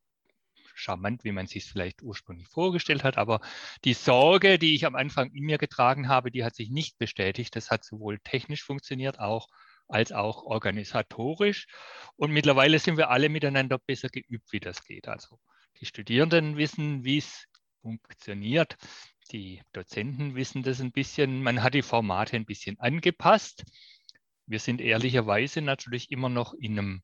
charmant, 0.76 1.24
wie 1.24 1.32
man 1.32 1.48
sich 1.48 1.66
vielleicht 1.66 2.02
ursprünglich 2.02 2.48
vorgestellt 2.48 3.04
hat. 3.04 3.18
Aber 3.18 3.42
die 3.84 3.94
Sorge, 3.94 4.58
die 4.58 4.76
ich 4.76 4.86
am 4.86 4.96
Anfang 4.96 5.32
in 5.32 5.44
mir 5.44 5.58
getragen 5.58 6.08
habe, 6.08 6.32
die 6.32 6.44
hat 6.44 6.56
sich 6.56 6.70
nicht 6.70 6.98
bestätigt. 6.98 7.56
Das 7.56 7.70
hat 7.70 7.84
sowohl 7.84 8.20
technisch 8.20 8.64
funktioniert, 8.64 9.20
auch 9.20 9.48
als 9.88 10.12
auch 10.12 10.44
organisatorisch. 10.44 11.68
Und 12.16 12.32
mittlerweile 12.32 12.80
sind 12.80 12.98
wir 12.98 13.10
alle 13.10 13.30
miteinander 13.30 13.78
besser 13.78 14.10
geübt, 14.10 14.52
wie 14.52 14.60
das 14.60 14.84
geht. 14.84 15.08
Also 15.08 15.40
die 15.80 15.86
Studierenden 15.86 16.58
wissen, 16.58 17.04
wie 17.04 17.18
es 17.18 17.46
funktioniert. 17.82 18.78
Die 19.32 19.62
Dozenten 19.74 20.36
wissen 20.36 20.64
das 20.64 20.82
ein 20.82 20.92
bisschen. 20.92 21.44
Man 21.44 21.62
hat 21.62 21.76
die 21.76 21.84
Formate 21.84 22.36
ein 22.36 22.46
bisschen 22.46 22.80
angepasst. 22.80 23.64
Wir 24.48 24.60
sind 24.60 24.82
ehrlicherweise 24.82 25.62
natürlich 25.62 26.12
immer 26.12 26.30
noch 26.30 26.54
in 26.54 26.80
einem 26.80 27.04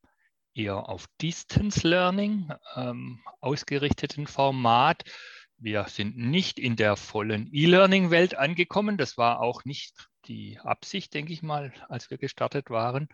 eher 0.55 0.89
auf 0.89 1.05
Distance 1.21 1.87
Learning 1.87 2.49
ähm, 2.75 3.21
ausgerichteten 3.41 4.25
Format. 4.25 5.03
Wir 5.57 5.85
sind 5.87 6.17
nicht 6.17 6.59
in 6.59 6.75
der 6.75 6.95
vollen 6.95 7.49
E-Learning-Welt 7.53 8.35
angekommen. 8.35 8.97
Das 8.97 9.17
war 9.17 9.39
auch 9.41 9.63
nicht 9.63 10.07
die 10.25 10.59
Absicht, 10.59 11.13
denke 11.13 11.33
ich 11.33 11.43
mal, 11.43 11.73
als 11.89 12.09
wir 12.09 12.17
gestartet 12.17 12.69
waren. 12.69 13.07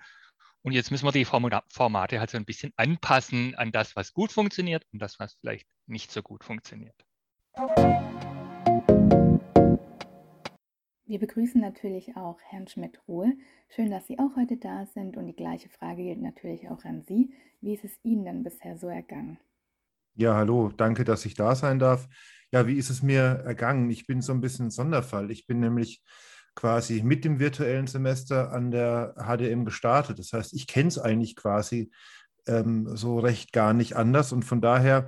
Und 0.62 0.72
jetzt 0.74 0.92
müssen 0.92 1.06
wir 1.06 1.12
die 1.12 1.26
Formate 1.26 2.20
halt 2.20 2.30
so 2.30 2.38
ein 2.38 2.46
bisschen 2.46 2.72
anpassen 2.78 3.56
an 3.56 3.72
das, 3.72 3.96
was 3.96 4.14
gut 4.14 4.32
funktioniert 4.32 4.86
und 4.94 5.00
das, 5.02 5.20
was 5.20 5.34
vielleicht 5.42 5.68
nicht 5.88 6.12
so 6.12 6.22
gut 6.22 6.44
funktioniert. 6.44 6.96
Wir 11.12 11.20
begrüßen 11.20 11.60
natürlich 11.60 12.16
auch 12.16 12.40
Herrn 12.42 12.70
Schmidt-Ruhe. 12.70 13.34
Schön, 13.68 13.92
dass 13.92 14.08
Sie 14.08 14.18
auch 14.18 14.38
heute 14.38 14.56
da 14.56 14.86
sind. 14.94 15.18
Und 15.18 15.28
die 15.28 15.36
gleiche 15.36 15.68
Frage 15.68 16.04
gilt 16.04 16.22
natürlich 16.22 16.70
auch 16.70 16.86
an 16.86 17.02
Sie. 17.02 17.34
Wie 17.60 17.74
ist 17.74 17.84
es 17.84 17.92
Ihnen 18.02 18.24
denn 18.24 18.44
bisher 18.44 18.78
so 18.78 18.88
ergangen? 18.88 19.38
Ja, 20.16 20.36
hallo, 20.36 20.70
danke, 20.70 21.04
dass 21.04 21.26
ich 21.26 21.34
da 21.34 21.54
sein 21.54 21.80
darf. 21.80 22.08
Ja, 22.54 22.66
wie 22.66 22.78
ist 22.78 22.90
es 22.90 23.04
mir 23.04 23.24
ergangen? 23.44 23.90
Ich 23.90 24.08
bin 24.08 24.22
so 24.22 24.32
ein 24.32 24.40
bisschen 24.40 24.68
ein 24.68 24.72
Sonderfall. 24.72 25.32
Ich 25.32 25.48
bin 25.48 25.60
nämlich 25.60 26.02
quasi 26.56 27.04
mit 27.04 27.26
dem 27.26 27.42
virtuellen 27.42 27.88
Semester 27.88 28.54
an 28.54 28.72
der 28.72 29.14
HDM 29.18 29.66
gestartet. 29.66 30.18
Das 30.18 30.32
heißt, 30.32 30.54
ich 30.54 30.66
kenne 30.66 30.88
es 30.88 30.98
eigentlich 30.98 31.36
quasi 31.36 31.92
ähm, 32.48 32.88
so 32.96 33.20
recht 33.20 33.52
gar 33.52 33.74
nicht 33.74 33.98
anders. 33.98 34.32
Und 34.32 34.44
von 34.44 34.62
daher 34.62 35.08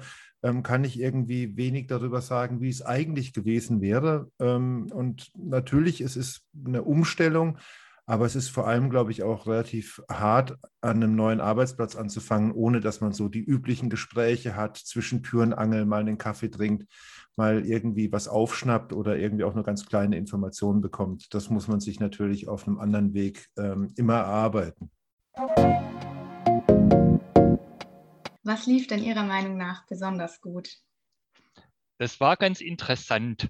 kann 0.64 0.84
ich 0.84 1.00
irgendwie 1.00 1.56
wenig 1.56 1.88
darüber 1.88 2.22
sagen, 2.22 2.62
wie 2.62 2.70
es 2.70 2.82
eigentlich 2.82 3.34
gewesen 3.34 3.82
wäre. 3.82 4.30
Ähm, 4.40 4.88
und 4.94 5.32
natürlich, 5.38 6.02
es 6.02 6.18
ist 6.18 6.46
eine 6.66 6.84
Umstellung, 6.84 7.58
aber 8.06 8.26
es 8.26 8.36
ist 8.36 8.50
vor 8.50 8.68
allem, 8.68 8.90
glaube 8.90 9.12
ich, 9.12 9.24
auch 9.24 9.48
relativ 9.48 10.02
hart, 10.12 10.58
an 10.82 10.98
einem 10.98 11.16
neuen 11.16 11.40
Arbeitsplatz 11.40 11.96
anzufangen, 11.96 12.52
ohne 12.52 12.82
dass 12.82 13.00
man 13.00 13.14
so 13.14 13.30
die 13.30 13.44
üblichen 13.44 13.90
Gespräche 13.90 14.58
hat, 14.58 14.76
zwischen 14.78 15.24
Tür 15.24 15.44
und 15.44 15.88
mal 15.88 16.02
einen 16.02 16.18
Kaffee 16.18 16.50
trinkt, 16.50 16.86
mal 17.38 17.66
irgendwie 17.66 18.12
was 18.12 18.28
aufschnappt 18.28 18.92
oder 18.92 19.18
irgendwie 19.18 19.46
auch 19.46 19.56
nur 19.56 19.64
ganz 19.64 19.86
kleine 19.86 20.18
Informationen 20.18 20.82
bekommt. 20.82 21.34
Das 21.34 21.50
muss 21.50 21.70
man 21.70 21.80
sich 21.80 22.02
natürlich 22.02 22.50
auf 22.50 22.68
einem 22.68 22.80
anderen 22.80 23.14
Weg 23.14 23.48
ähm, 23.58 23.94
immer 23.96 24.16
erarbeiten. 24.16 24.92
Was 28.44 28.66
lief 28.66 28.88
denn 28.88 29.04
Ihrer 29.04 29.24
Meinung 29.24 29.58
nach 29.58 29.86
besonders 29.88 30.42
gut? 30.42 30.78
Das 31.98 32.20
war 32.20 32.36
ganz 32.36 32.60
interessant. 32.60 33.50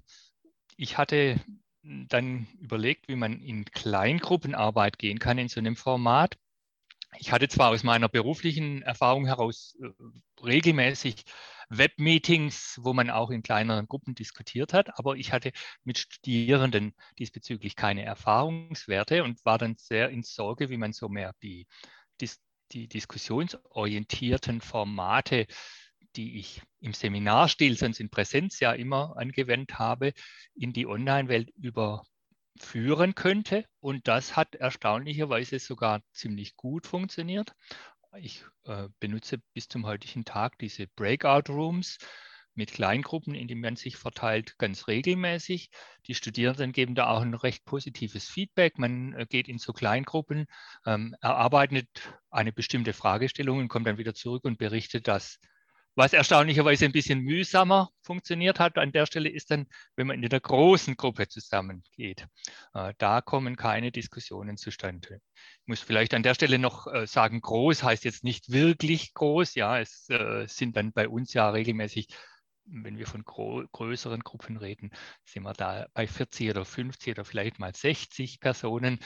Ich 0.77 0.97
hatte 0.97 1.39
dann 1.83 2.47
überlegt, 2.59 3.07
wie 3.07 3.15
man 3.15 3.41
in 3.41 3.65
Kleingruppenarbeit 3.65 4.97
gehen 4.97 5.19
kann 5.19 5.37
in 5.37 5.49
so 5.49 5.59
einem 5.59 5.75
Format. 5.75 6.37
Ich 7.17 7.31
hatte 7.31 7.47
zwar 7.47 7.69
aus 7.69 7.83
meiner 7.83 8.09
beruflichen 8.09 8.81
Erfahrung 8.81 9.25
heraus 9.25 9.77
äh, 9.81 9.89
regelmäßig 10.43 11.25
Webmeetings, 11.69 12.79
wo 12.81 12.93
man 12.93 13.09
auch 13.09 13.29
in 13.29 13.43
kleineren 13.43 13.87
Gruppen 13.87 14.15
diskutiert 14.15 14.73
hat, 14.73 14.97
aber 14.97 15.15
ich 15.15 15.31
hatte 15.31 15.51
mit 15.83 15.97
Studierenden 15.97 16.93
diesbezüglich 17.19 17.75
keine 17.75 18.03
Erfahrungswerte 18.03 19.23
und 19.23 19.43
war 19.45 19.57
dann 19.57 19.75
sehr 19.77 20.09
in 20.09 20.23
Sorge, 20.23 20.69
wie 20.69 20.77
man 20.77 20.93
so 20.93 21.09
mehr 21.09 21.33
die, 21.41 21.67
die, 22.21 22.29
die 22.73 22.87
diskussionsorientierten 22.87 24.61
Formate 24.61 25.47
die 26.15 26.37
ich 26.39 26.61
im 26.79 26.93
Seminarstil, 26.93 27.77
sonst 27.77 27.99
in 27.99 28.09
Präsenz 28.09 28.59
ja 28.59 28.73
immer 28.73 29.17
angewendet 29.17 29.79
habe, 29.79 30.13
in 30.55 30.73
die 30.73 30.87
Online-Welt 30.87 31.49
überführen 31.55 33.15
könnte. 33.15 33.65
Und 33.79 34.07
das 34.07 34.35
hat 34.35 34.55
erstaunlicherweise 34.55 35.59
sogar 35.59 36.01
ziemlich 36.11 36.55
gut 36.55 36.87
funktioniert. 36.87 37.53
Ich 38.17 38.45
äh, 38.65 38.89
benutze 38.99 39.39
bis 39.53 39.67
zum 39.67 39.85
heutigen 39.85 40.23
Tag 40.23 40.57
diese 40.59 40.87
Breakout 40.87 41.51
Rooms 41.51 41.97
mit 42.55 42.71
Kleingruppen, 42.71 43.35
in 43.35 43.47
denen 43.47 43.61
man 43.61 43.75
sich 43.75 43.97
verteilt, 43.97 44.57
ganz 44.57 44.87
regelmäßig. 44.87 45.69
Die 46.07 46.15
Studierenden 46.15 46.71
geben 46.71 46.95
da 46.95 47.07
auch 47.07 47.21
ein 47.21 47.33
recht 47.33 47.65
positives 47.65 48.29
Feedback. 48.29 48.77
Man 48.77 49.13
äh, 49.13 49.25
geht 49.27 49.47
in 49.47 49.57
so 49.57 49.73
Kleingruppen, 49.73 50.45
ähm, 50.85 51.15
erarbeitet 51.21 51.87
eine 52.29 52.51
bestimmte 52.53 52.93
Fragestellung 52.93 53.59
und 53.59 53.67
kommt 53.67 53.87
dann 53.87 53.97
wieder 53.97 54.13
zurück 54.13 54.45
und 54.45 54.57
berichtet 54.57 55.07
das 55.07 55.39
was 55.95 56.13
erstaunlicherweise 56.13 56.85
ein 56.85 56.91
bisschen 56.91 57.19
mühsamer 57.19 57.89
funktioniert 58.01 58.59
hat 58.59 58.77
an 58.77 58.91
der 58.91 59.05
Stelle 59.05 59.29
ist 59.29 59.51
dann, 59.51 59.67
wenn 59.95 60.07
man 60.07 60.21
in 60.23 60.29
der 60.29 60.39
großen 60.39 60.95
Gruppe 60.95 61.27
zusammengeht. 61.27 62.25
Äh, 62.73 62.93
da 62.97 63.21
kommen 63.21 63.55
keine 63.55 63.91
Diskussionen 63.91 64.57
zustande. 64.57 65.19
Ich 65.61 65.67
muss 65.67 65.81
vielleicht 65.81 66.13
an 66.13 66.23
der 66.23 66.33
Stelle 66.33 66.57
noch 66.57 66.87
äh, 66.87 67.05
sagen, 67.05 67.41
groß 67.41 67.83
heißt 67.83 68.05
jetzt 68.05 68.23
nicht 68.23 68.51
wirklich 68.51 69.13
groß. 69.13 69.55
Ja, 69.55 69.79
es 69.79 70.07
sind 70.47 70.75
dann 70.77 70.93
bei 70.93 71.07
uns 71.07 71.33
ja 71.33 71.49
regelmäßig 71.49 72.07
wenn 72.65 72.97
wir 72.97 73.07
von 73.07 73.23
größeren 73.23 74.21
Gruppen 74.21 74.57
reden, 74.57 74.91
sind 75.25 75.43
wir 75.43 75.53
da 75.53 75.87
bei 75.93 76.07
40 76.07 76.49
oder 76.49 76.65
50 76.65 77.13
oder 77.13 77.25
vielleicht 77.25 77.59
mal 77.59 77.73
60 77.73 78.39
Personen. 78.39 78.99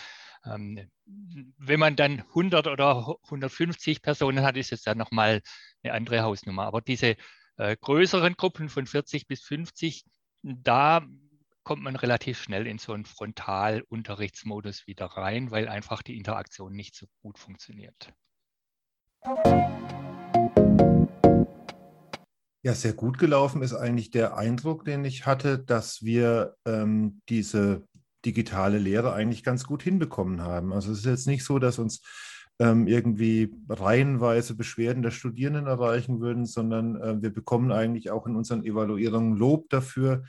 Ähm, 0.46 0.90
wenn 1.06 1.80
man 1.80 1.96
dann 1.96 2.22
100 2.22 2.68
oder 2.68 3.18
150 3.24 4.02
Personen 4.02 4.44
hat, 4.44 4.58
ist 4.58 4.72
es 4.72 4.84
dann 4.84 4.98
nochmal 4.98 5.42
eine 5.84 5.94
andere 5.94 6.22
Hausnummer. 6.22 6.64
Aber 6.64 6.82
diese 6.82 7.16
äh, 7.58 7.76
größeren 7.80 8.36
Gruppen 8.36 8.70
von 8.70 8.86
40 8.86 9.28
bis 9.28 9.42
50, 9.44 10.06
da 10.44 11.06
kommt 11.64 11.84
man 11.84 11.98
relativ 11.98 12.42
schnell 12.42 12.66
in 12.66 12.78
so 12.78 12.94
einen 12.94 13.06
Frontalunterrichtsmodus 13.06 14.88
wieder 14.88 15.08
rein, 15.08 15.52
weil 15.52 15.68
einfach 15.68 16.02
die 16.02 16.16
Interaktion 16.16 16.72
nicht 16.72 16.96
so 16.96 17.08
gut 17.22 17.38
funktioniert. 17.38 18.14
Ja, 22.68 22.76
sehr 22.76 22.92
gut 22.92 23.18
gelaufen 23.18 23.62
ist 23.62 23.74
eigentlich 23.74 24.12
der 24.12 24.36
Eindruck, 24.36 24.84
den 24.84 25.06
ich 25.06 25.26
hatte, 25.26 25.58
dass 25.58 26.04
wir 26.04 26.58
ähm, 26.66 27.22
diese 27.30 27.88
digitale 28.26 28.78
Lehre 28.78 29.14
eigentlich 29.14 29.42
ganz 29.42 29.64
gut 29.64 29.84
hinbekommen 29.84 30.42
haben. 30.42 30.74
Also 30.74 30.92
es 30.92 30.98
ist 30.98 31.06
jetzt 31.06 31.28
nicht 31.28 31.46
so, 31.46 31.60
dass 31.60 31.80
uns 31.80 32.02
ähm, 32.60 32.86
irgendwie 32.86 33.56
reihenweise 33.70 34.54
Beschwerden 34.54 35.02
der 35.02 35.12
Studierenden 35.12 35.66
erreichen 35.66 36.20
würden, 36.20 36.46
sondern 36.46 37.00
äh, 37.00 37.22
wir 37.22 37.34
bekommen 37.34 37.72
eigentlich 37.72 38.12
auch 38.12 38.28
in 38.28 38.36
unseren 38.36 38.66
Evaluierungen 38.66 39.38
Lob 39.38 39.70
dafür, 39.70 40.26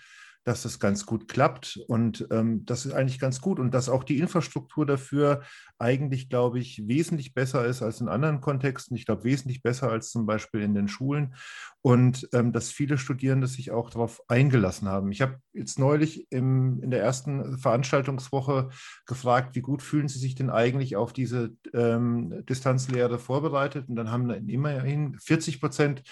dass 0.49 0.63
das 0.63 0.81
ganz 0.81 1.05
gut 1.05 1.29
klappt. 1.29 1.79
Und 1.89 2.27
ähm, 2.31 2.65
das 2.65 2.87
ist 2.87 2.95
eigentlich 2.95 3.19
ganz 3.19 3.43
gut. 3.43 3.59
Und 3.61 3.75
dass 3.75 3.91
auch 3.91 4.03
die 4.03 4.19
Infrastruktur 4.19 4.87
dafür 4.87 5.43
eigentlich, 5.79 6.31
glaube 6.31 6.59
ich, 6.59 6.89
wesentlich 6.89 7.35
besser 7.35 7.67
ist 7.67 7.83
als 7.83 8.01
in 8.01 8.09
anderen 8.09 8.41
Kontexten. 8.41 8.97
Ich 8.97 9.05
glaube, 9.05 9.25
wesentlich 9.25 9.63
besser 9.63 9.91
als 9.91 10.11
zum 10.11 10.25
Beispiel 10.25 10.63
in 10.63 10.75
den 10.75 10.89
Schulen. 10.89 11.35
Und 11.83 12.31
ähm, 12.33 12.53
dass 12.53 12.71
viele 12.71 12.97
Studierende 12.97 13.47
sich 13.47 13.73
auch 13.73 13.91
darauf 13.91 14.23
eingelassen 14.27 14.89
haben. 14.89 15.13
Ich 15.13 15.21
habe 15.21 15.37
jetzt 15.53 15.79
neulich 15.79 16.27
im, 16.31 16.83
in 16.83 16.91
der 16.91 17.03
ersten 17.03 17.59
Veranstaltungswoche 17.59 18.71
gefragt, 19.05 19.55
wie 19.55 19.61
gut 19.61 19.83
fühlen 19.83 20.09
Sie 20.09 20.19
sich 20.19 20.35
denn 20.35 20.49
eigentlich 20.49 20.97
auf 20.97 21.13
diese 21.13 21.51
ähm, 21.75 22.43
Distanzlehre 22.49 23.19
vorbereitet? 23.19 23.91
Und 23.91 23.97
dann 23.97 24.11
haben 24.11 24.31
immerhin 24.49 25.19
40 25.19 25.61
Prozent 25.61 26.03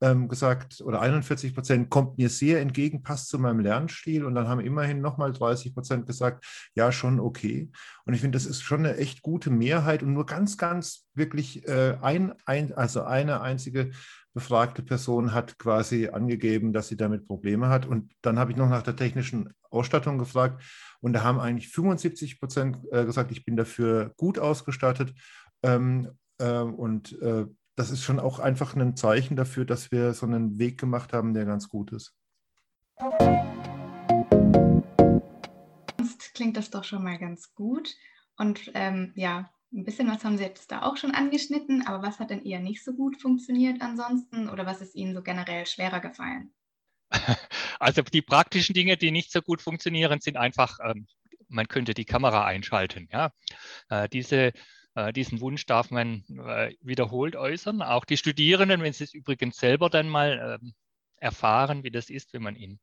ähm, 0.00 0.28
gesagt, 0.28 0.80
oder 0.82 1.00
41 1.00 1.54
Prozent 1.54 1.90
kommt 1.90 2.18
mir 2.18 2.28
sehr 2.28 2.60
entgegen, 2.60 3.02
passt 3.02 3.28
zu 3.28 3.38
meinem 3.38 3.60
Lernstil. 3.60 4.24
Und 4.24 4.34
dann 4.34 4.48
haben 4.48 4.60
immerhin 4.60 5.00
nochmal 5.00 5.32
30 5.32 5.74
Prozent 5.74 6.06
gesagt, 6.06 6.44
ja, 6.74 6.92
schon 6.92 7.20
okay. 7.20 7.70
Und 8.04 8.14
ich 8.14 8.20
finde, 8.20 8.36
das 8.36 8.46
ist 8.46 8.62
schon 8.62 8.80
eine 8.80 8.96
echt 8.96 9.22
gute 9.22 9.50
Mehrheit 9.50 10.02
und 10.02 10.12
nur 10.12 10.26
ganz, 10.26 10.58
ganz 10.58 11.06
wirklich 11.14 11.66
äh, 11.66 11.96
ein, 12.02 12.34
ein, 12.44 12.72
also 12.74 13.02
eine 13.04 13.40
einzige 13.40 13.90
befragte 14.34 14.82
Person 14.82 15.32
hat 15.32 15.58
quasi 15.58 16.08
angegeben, 16.08 16.74
dass 16.74 16.88
sie 16.88 16.96
damit 16.98 17.26
Probleme 17.26 17.70
hat. 17.70 17.86
Und 17.86 18.12
dann 18.20 18.38
habe 18.38 18.50
ich 18.50 18.58
noch 18.58 18.68
nach 18.68 18.82
der 18.82 18.94
technischen 18.94 19.54
Ausstattung 19.70 20.18
gefragt 20.18 20.62
und 21.00 21.14
da 21.14 21.22
haben 21.22 21.40
eigentlich 21.40 21.70
75 21.70 22.38
Prozent 22.38 22.78
äh, 22.92 23.06
gesagt, 23.06 23.30
ich 23.30 23.46
bin 23.46 23.56
dafür 23.56 24.12
gut 24.18 24.38
ausgestattet. 24.38 25.14
Ähm, 25.62 26.10
äh, 26.38 26.58
und 26.58 27.18
äh, 27.22 27.46
das 27.76 27.90
ist 27.90 28.02
schon 28.02 28.18
auch 28.18 28.38
einfach 28.38 28.74
ein 28.74 28.96
Zeichen 28.96 29.36
dafür, 29.36 29.66
dass 29.66 29.92
wir 29.92 30.14
so 30.14 30.26
einen 30.26 30.58
Weg 30.58 30.80
gemacht 30.80 31.12
haben, 31.12 31.34
der 31.34 31.44
ganz 31.44 31.68
gut 31.68 31.92
ist. 31.92 32.14
Sonst 35.98 36.34
klingt 36.34 36.56
das 36.56 36.70
doch 36.70 36.84
schon 36.84 37.04
mal 37.04 37.18
ganz 37.18 37.54
gut. 37.54 37.94
Und 38.38 38.70
ähm, 38.74 39.12
ja, 39.14 39.50
ein 39.72 39.84
bisschen 39.84 40.08
was 40.08 40.24
haben 40.24 40.38
Sie 40.38 40.44
jetzt 40.44 40.72
da 40.72 40.82
auch 40.82 40.96
schon 40.96 41.10
angeschnitten, 41.10 41.86
aber 41.86 42.02
was 42.06 42.18
hat 42.18 42.30
denn 42.30 42.44
eher 42.44 42.60
nicht 42.60 42.82
so 42.82 42.94
gut 42.94 43.20
funktioniert 43.20 43.82
ansonsten 43.82 44.48
oder 44.48 44.64
was 44.64 44.80
ist 44.80 44.94
Ihnen 44.94 45.14
so 45.14 45.22
generell 45.22 45.66
schwerer 45.66 46.00
gefallen? 46.00 46.52
Also 47.78 48.00
die 48.00 48.22
praktischen 48.22 48.72
Dinge, 48.72 48.96
die 48.96 49.10
nicht 49.10 49.30
so 49.30 49.42
gut 49.42 49.60
funktionieren, 49.60 50.22
sind 50.22 50.38
einfach, 50.38 50.78
ähm, 50.82 51.06
man 51.48 51.68
könnte 51.68 51.92
die 51.92 52.06
Kamera 52.06 52.46
einschalten. 52.46 53.06
Ja? 53.12 53.32
Äh, 53.90 54.08
diese 54.08 54.46
äh, 54.46 54.52
diesen 55.12 55.40
Wunsch 55.40 55.66
darf 55.66 55.90
man 55.90 56.24
äh, 56.46 56.74
wiederholt 56.80 57.36
äußern. 57.36 57.82
Auch 57.82 58.04
die 58.04 58.16
Studierenden, 58.16 58.82
wenn 58.82 58.92
sie 58.92 59.04
es 59.04 59.14
übrigens 59.14 59.58
selber 59.58 59.90
dann 59.90 60.08
mal 60.08 60.58
ähm, 60.62 60.74
erfahren, 61.16 61.84
wie 61.84 61.90
das 61.90 62.10
ist, 62.10 62.32
wenn 62.32 62.42
man 62.42 62.56
in 62.56 62.78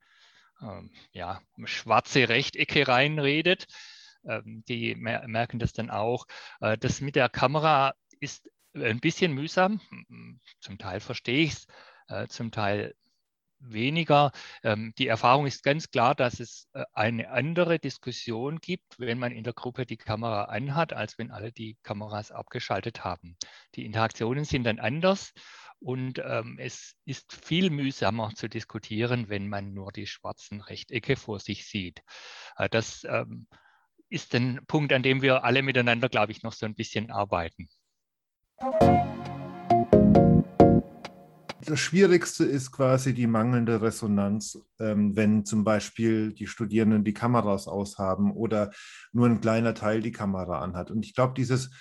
ähm, 0.62 0.91
ja, 1.12 1.41
schwarze 1.65 2.30
Rechtecke 2.30 2.88
reinredet, 2.88 3.67
ähm, 4.26 4.63
die 4.67 4.95
merken 4.95 5.60
das 5.60 5.73
dann 5.73 5.89
auch. 5.89 6.26
Äh, 6.62 6.78
das 6.78 7.02
mit 7.02 7.15
der 7.15 7.30
Kamera 7.30 7.95
ist 8.19 8.49
ein 8.73 8.99
bisschen 8.99 9.34
mühsam. 9.34 9.82
Zum 10.60 10.78
Teil 10.78 10.99
verstehe 10.99 11.43
ich 11.43 11.54
es, 12.08 12.30
zum 12.30 12.52
Teil 12.52 12.95
weniger. 13.63 14.32
Ähm, 14.63 14.93
die 14.97 15.08
Erfahrung 15.08 15.45
ist 15.45 15.63
ganz 15.63 15.89
klar, 15.89 16.15
dass 16.15 16.39
es 16.39 16.67
äh, 16.73 16.84
eine 16.93 17.30
andere 17.30 17.80
Diskussion 17.80 18.60
gibt, 18.60 18.99
wenn 18.99 19.19
man 19.19 19.32
in 19.32 19.43
der 19.43 19.54
Gruppe 19.54 19.86
die 19.86 19.97
Kamera 19.97 20.45
anhat, 20.45 20.93
als 20.93 21.17
wenn 21.17 21.32
alle 21.32 21.52
die 21.52 21.78
Kameras 21.84 22.32
abgeschaltet 22.32 23.04
haben. 23.04 23.38
Die 23.76 23.86
Interaktionen 23.86 24.45
sind 24.45 24.63
dann 24.63 24.80
anders 24.80 25.34
und 25.80 26.19
ähm, 26.26 26.58
es 26.60 26.95
ist 27.06 27.34
viel 27.34 27.69
mühsamer 27.69 28.32
zu 28.36 28.47
diskutieren, 28.47 29.30
wenn 29.30 29.49
man 29.49 29.73
nur 29.73 29.91
die 29.91 30.08
schwarzen 30.08 30.62
Rechtecke 30.62 31.15
vor 31.17 31.39
sich 31.39 31.67
sieht. 31.67 32.02
Äh, 32.56 32.69
das 32.69 33.04
ähm, 33.04 33.47
ist 34.10 34.34
ein 34.36 34.62
Punkt, 34.67 34.93
an 34.93 35.04
dem 35.04 35.21
wir 35.21 35.43
alle 35.43 35.62
miteinander, 35.62 36.08
glaube 36.08 36.32
ich, 36.32 36.43
noch 36.43 36.54
so 36.54 36.65
ein 36.65 36.76
bisschen 36.76 37.12
arbeiten. 37.12 37.67
Das 41.65 41.80
Schwierigste 41.80 42.45
ist 42.45 42.71
quasi 42.71 43.13
die 43.13 43.28
mangelnde 43.28 43.82
Resonanz, 43.82 44.60
ähm, 44.80 45.15
wenn 45.15 45.45
zum 45.45 45.63
Beispiel 45.63 46.34
die 46.34 46.47
Studierenden 46.47 47.04
die 47.04 47.13
Kameras 47.13 47.67
aushaben 47.67 48.32
oder 48.32 48.71
nur 49.12 49.28
ein 49.28 49.41
kleiner 49.41 49.73
Teil 49.73 50.02
die 50.02 50.12
Kamera 50.12 50.60
anhat. 50.60 50.91
Und 50.91 51.06
ich 51.06 51.15
glaube, 51.15 51.34
dieses 51.36 51.71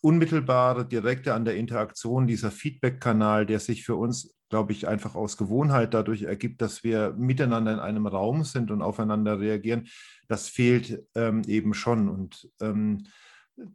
unmittelbare, 0.00 0.86
direkte 0.86 1.34
an 1.34 1.44
der 1.44 1.56
Interaktion, 1.56 2.26
dieser 2.26 2.50
Feedback-Kanal, 2.50 3.46
der 3.46 3.60
sich 3.60 3.84
für 3.84 3.96
uns, 3.96 4.34
glaube 4.48 4.72
ich, 4.72 4.86
einfach 4.86 5.14
aus 5.14 5.36
Gewohnheit 5.36 5.92
dadurch 5.94 6.22
ergibt, 6.22 6.62
dass 6.62 6.84
wir 6.84 7.14
miteinander 7.18 7.72
in 7.72 7.80
einem 7.80 8.06
Raum 8.06 8.44
sind 8.44 8.70
und 8.70 8.82
aufeinander 8.82 9.40
reagieren, 9.40 9.88
das 10.28 10.48
fehlt 10.48 11.04
ähm, 11.14 11.42
eben 11.46 11.74
schon. 11.74 12.08
Und 12.08 12.48
ähm, 12.60 13.06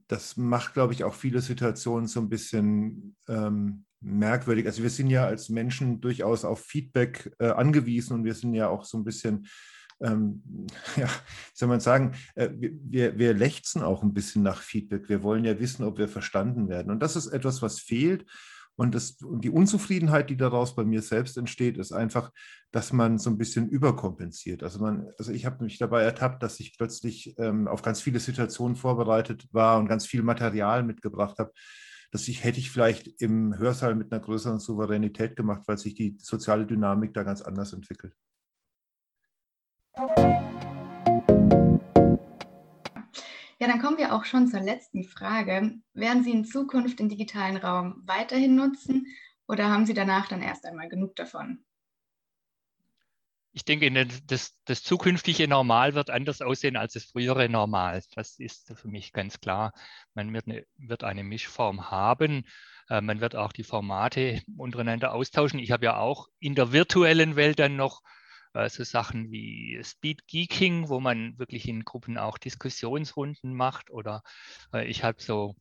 das 0.07 0.37
macht, 0.37 0.73
glaube 0.73 0.93
ich, 0.93 1.03
auch 1.03 1.13
viele 1.13 1.41
Situationen 1.41 2.07
so 2.07 2.21
ein 2.21 2.29
bisschen 2.29 3.15
ähm, 3.27 3.85
merkwürdig. 4.03 4.65
Also 4.65 4.83
wir 4.83 4.89
sind 4.89 5.09
ja 5.09 5.25
als 5.25 5.49
Menschen 5.49 6.01
durchaus 6.01 6.45
auf 6.45 6.61
Feedback 6.61 7.33
äh, 7.39 7.49
angewiesen 7.49 8.13
und 8.13 8.25
wir 8.25 8.35
sind 8.35 8.53
ja 8.53 8.67
auch 8.67 8.85
so 8.85 8.97
ein 8.97 9.03
bisschen, 9.03 9.47
ähm, 10.01 10.43
ja, 10.97 11.07
wie 11.07 11.55
soll 11.55 11.69
man 11.69 11.79
sagen, 11.79 12.13
äh, 12.35 12.49
wir, 12.51 13.17
wir 13.17 13.33
lechzen 13.33 13.81
auch 13.81 14.03
ein 14.03 14.13
bisschen 14.13 14.43
nach 14.43 14.61
Feedback. 14.61 15.09
Wir 15.09 15.23
wollen 15.23 15.45
ja 15.45 15.59
wissen, 15.59 15.83
ob 15.83 15.97
wir 15.97 16.07
verstanden 16.07 16.69
werden. 16.69 16.91
Und 16.91 17.01
das 17.01 17.15
ist 17.15 17.27
etwas, 17.27 17.61
was 17.61 17.79
fehlt. 17.79 18.25
Und, 18.75 18.95
das, 18.95 19.21
und 19.21 19.43
die 19.43 19.51
Unzufriedenheit, 19.51 20.31
die 20.31 20.37
daraus 20.37 20.75
bei 20.75 20.83
mir 20.83 21.03
selbst 21.03 21.37
entsteht, 21.37 21.77
ist 21.77 21.91
einfach, 21.91 22.31
dass 22.71 22.91
man 22.91 23.19
so 23.19 23.29
ein 23.29 23.37
bisschen 23.37 23.69
überkompensiert. 23.69 24.63
Also, 24.63 24.79
man, 24.79 25.09
also 25.19 25.31
ich 25.31 25.45
habe 25.45 25.63
mich 25.63 25.77
dabei 25.77 26.01
ertappt, 26.01 26.41
dass 26.41 26.59
ich 26.59 26.75
plötzlich 26.75 27.35
ähm, 27.37 27.67
auf 27.67 27.83
ganz 27.83 28.01
viele 28.01 28.19
Situationen 28.19 28.75
vorbereitet 28.75 29.47
war 29.51 29.77
und 29.77 29.87
ganz 29.87 30.07
viel 30.07 30.23
Material 30.23 30.81
mitgebracht 30.81 31.37
habe, 31.37 31.51
dass 32.13 32.27
ich 32.27 32.43
hätte 32.43 32.59
ich 32.59 32.69
vielleicht 32.69 33.07
im 33.21 33.57
Hörsaal 33.57 33.95
mit 33.95 34.11
einer 34.11 34.21
größeren 34.21 34.59
Souveränität 34.59 35.35
gemacht, 35.35 35.63
weil 35.65 35.79
sich 35.79 35.95
die 35.95 36.15
soziale 36.19 36.67
Dynamik 36.67 37.11
da 37.15 37.23
ganz 37.23 37.41
anders 37.41 37.73
entwickelt. 37.73 38.15
Ja, 43.59 43.67
dann 43.67 43.81
kommen 43.81 43.97
wir 43.97 44.13
auch 44.13 44.25
schon 44.25 44.47
zur 44.47 44.59
letzten 44.59 45.03
Frage. 45.05 45.79
Werden 45.95 46.23
Sie 46.23 46.31
in 46.31 46.45
Zukunft 46.45 46.99
den 46.99 47.09
digitalen 47.09 47.57
Raum 47.57 48.03
weiterhin 48.05 48.55
nutzen 48.55 49.07
oder 49.47 49.69
haben 49.69 49.87
Sie 49.87 49.95
danach 49.95 50.27
dann 50.27 50.43
erst 50.43 50.65
einmal 50.65 50.89
genug 50.89 51.15
davon? 51.15 51.65
Ich 53.53 53.65
denke, 53.65 53.91
das, 54.25 54.55
das, 54.65 54.83
zukünftige 54.83 55.47
Normal 55.47 55.93
wird 55.93 56.09
anders 56.09 56.41
aussehen 56.41 56.75
als 56.75 56.93
das 56.93 57.05
frühere 57.05 57.47
Normal. 57.49 58.01
Das 58.15 58.39
ist 58.39 58.73
für 58.75 58.87
mich 58.87 59.13
ganz 59.13 59.39
klar. 59.39 59.73
Man 60.15 60.33
wird 60.33 60.47
eine, 60.47 60.65
wird 60.77 61.03
eine 61.03 61.23
Mischform 61.23 61.91
haben. 61.91 62.45
Äh, 62.89 63.01
man 63.01 63.21
wird 63.21 63.35
auch 63.35 63.53
die 63.53 63.63
Formate 63.63 64.41
untereinander 64.57 65.13
austauschen. 65.13 65.59
Ich 65.59 65.71
habe 65.71 65.85
ja 65.85 65.97
auch 65.97 66.29
in 66.39 66.55
der 66.55 66.71
virtuellen 66.71 67.35
Welt 67.35 67.59
dann 67.59 67.75
noch 67.75 68.01
äh, 68.53 68.67
so 68.69 68.83
Sachen 68.83 69.31
wie 69.31 69.79
Speed 69.83 70.27
Geeking, 70.27 70.89
wo 70.89 70.99
man 70.99 71.37
wirklich 71.37 71.67
in 71.67 71.85
Gruppen 71.85 72.17
auch 72.17 72.39
Diskussionsrunden 72.39 73.53
macht. 73.53 73.91
Oder 73.91 74.23
äh, 74.73 74.87
ich 74.87 75.03
habe 75.03 75.21
so 75.21 75.55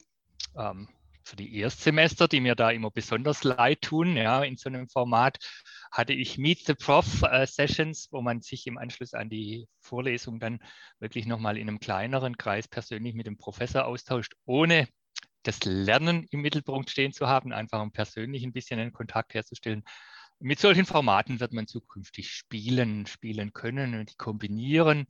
ähm, 0.56 0.88
für 1.24 1.36
die 1.36 1.56
Erstsemester, 1.58 2.28
die 2.28 2.40
mir 2.40 2.54
da 2.54 2.70
immer 2.70 2.90
besonders 2.90 3.44
leid 3.44 3.82
tun, 3.82 4.16
ja, 4.16 4.42
in 4.42 4.56
so 4.56 4.68
einem 4.68 4.88
Format, 4.88 5.38
hatte 5.90 6.14
ich 6.14 6.38
Meet 6.38 6.66
the 6.66 6.74
Prof 6.74 7.22
äh, 7.22 7.46
Sessions, 7.46 8.08
wo 8.10 8.22
man 8.22 8.40
sich 8.40 8.66
im 8.66 8.78
Anschluss 8.78 9.14
an 9.14 9.28
die 9.28 9.68
Vorlesung 9.80 10.40
dann 10.40 10.60
wirklich 10.98 11.26
nochmal 11.26 11.58
in 11.58 11.68
einem 11.68 11.80
kleineren 11.80 12.36
Kreis 12.36 12.66
persönlich 12.66 13.14
mit 13.14 13.26
dem 13.26 13.36
Professor 13.36 13.84
austauscht, 13.84 14.34
ohne 14.46 14.88
das 15.42 15.64
Lernen 15.64 16.26
im 16.30 16.40
Mittelpunkt 16.40 16.90
stehen 16.90 17.12
zu 17.12 17.28
haben, 17.28 17.52
einfach 17.52 17.82
um 17.82 17.92
persönlich 17.92 18.42
ein 18.42 18.52
bisschen 18.52 18.80
einen 18.80 18.92
Kontakt 18.92 19.34
herzustellen. 19.34 19.82
Mit 20.38 20.58
solchen 20.58 20.86
Formaten 20.86 21.40
wird 21.40 21.52
man 21.52 21.66
zukünftig 21.66 22.30
spielen, 22.30 23.06
spielen 23.06 23.52
können 23.52 23.98
und 23.98 24.10
die 24.10 24.16
kombinieren. 24.16 25.06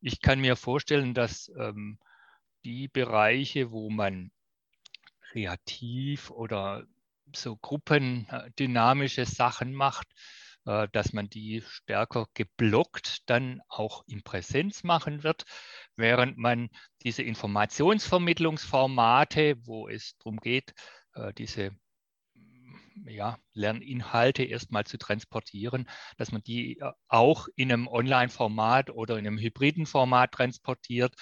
Ich 0.00 0.20
kann 0.20 0.40
mir 0.40 0.56
vorstellen, 0.56 1.14
dass 1.14 1.52
ähm, 1.58 1.98
die 2.64 2.88
Bereiche, 2.88 3.70
wo 3.70 3.90
man 3.90 4.30
kreativ 5.34 6.30
oder 6.30 6.86
so 7.34 7.56
gruppendynamische 7.56 9.26
Sachen 9.26 9.74
macht, 9.74 10.06
äh, 10.64 10.86
dass 10.92 11.12
man 11.12 11.28
die 11.28 11.64
stärker 11.66 12.28
geblockt 12.34 13.28
dann 13.28 13.60
auch 13.68 14.04
in 14.06 14.22
Präsenz 14.22 14.84
machen 14.84 15.24
wird, 15.24 15.44
während 15.96 16.38
man 16.38 16.70
diese 17.02 17.24
Informationsvermittlungsformate, 17.24 19.56
wo 19.66 19.88
es 19.88 20.16
darum 20.18 20.38
geht, 20.38 20.72
äh, 21.14 21.32
diese 21.32 21.72
ja, 23.06 23.38
Lerninhalte 23.54 24.44
erstmal 24.44 24.84
zu 24.84 24.98
transportieren, 24.98 25.88
dass 26.16 26.30
man 26.30 26.42
die 26.42 26.78
äh, 26.78 26.92
auch 27.08 27.48
in 27.56 27.72
einem 27.72 27.88
Online-Format 27.88 28.90
oder 28.90 29.18
in 29.18 29.26
einem 29.26 29.38
hybriden 29.38 29.86
Format 29.86 30.30
transportiert 30.30 31.16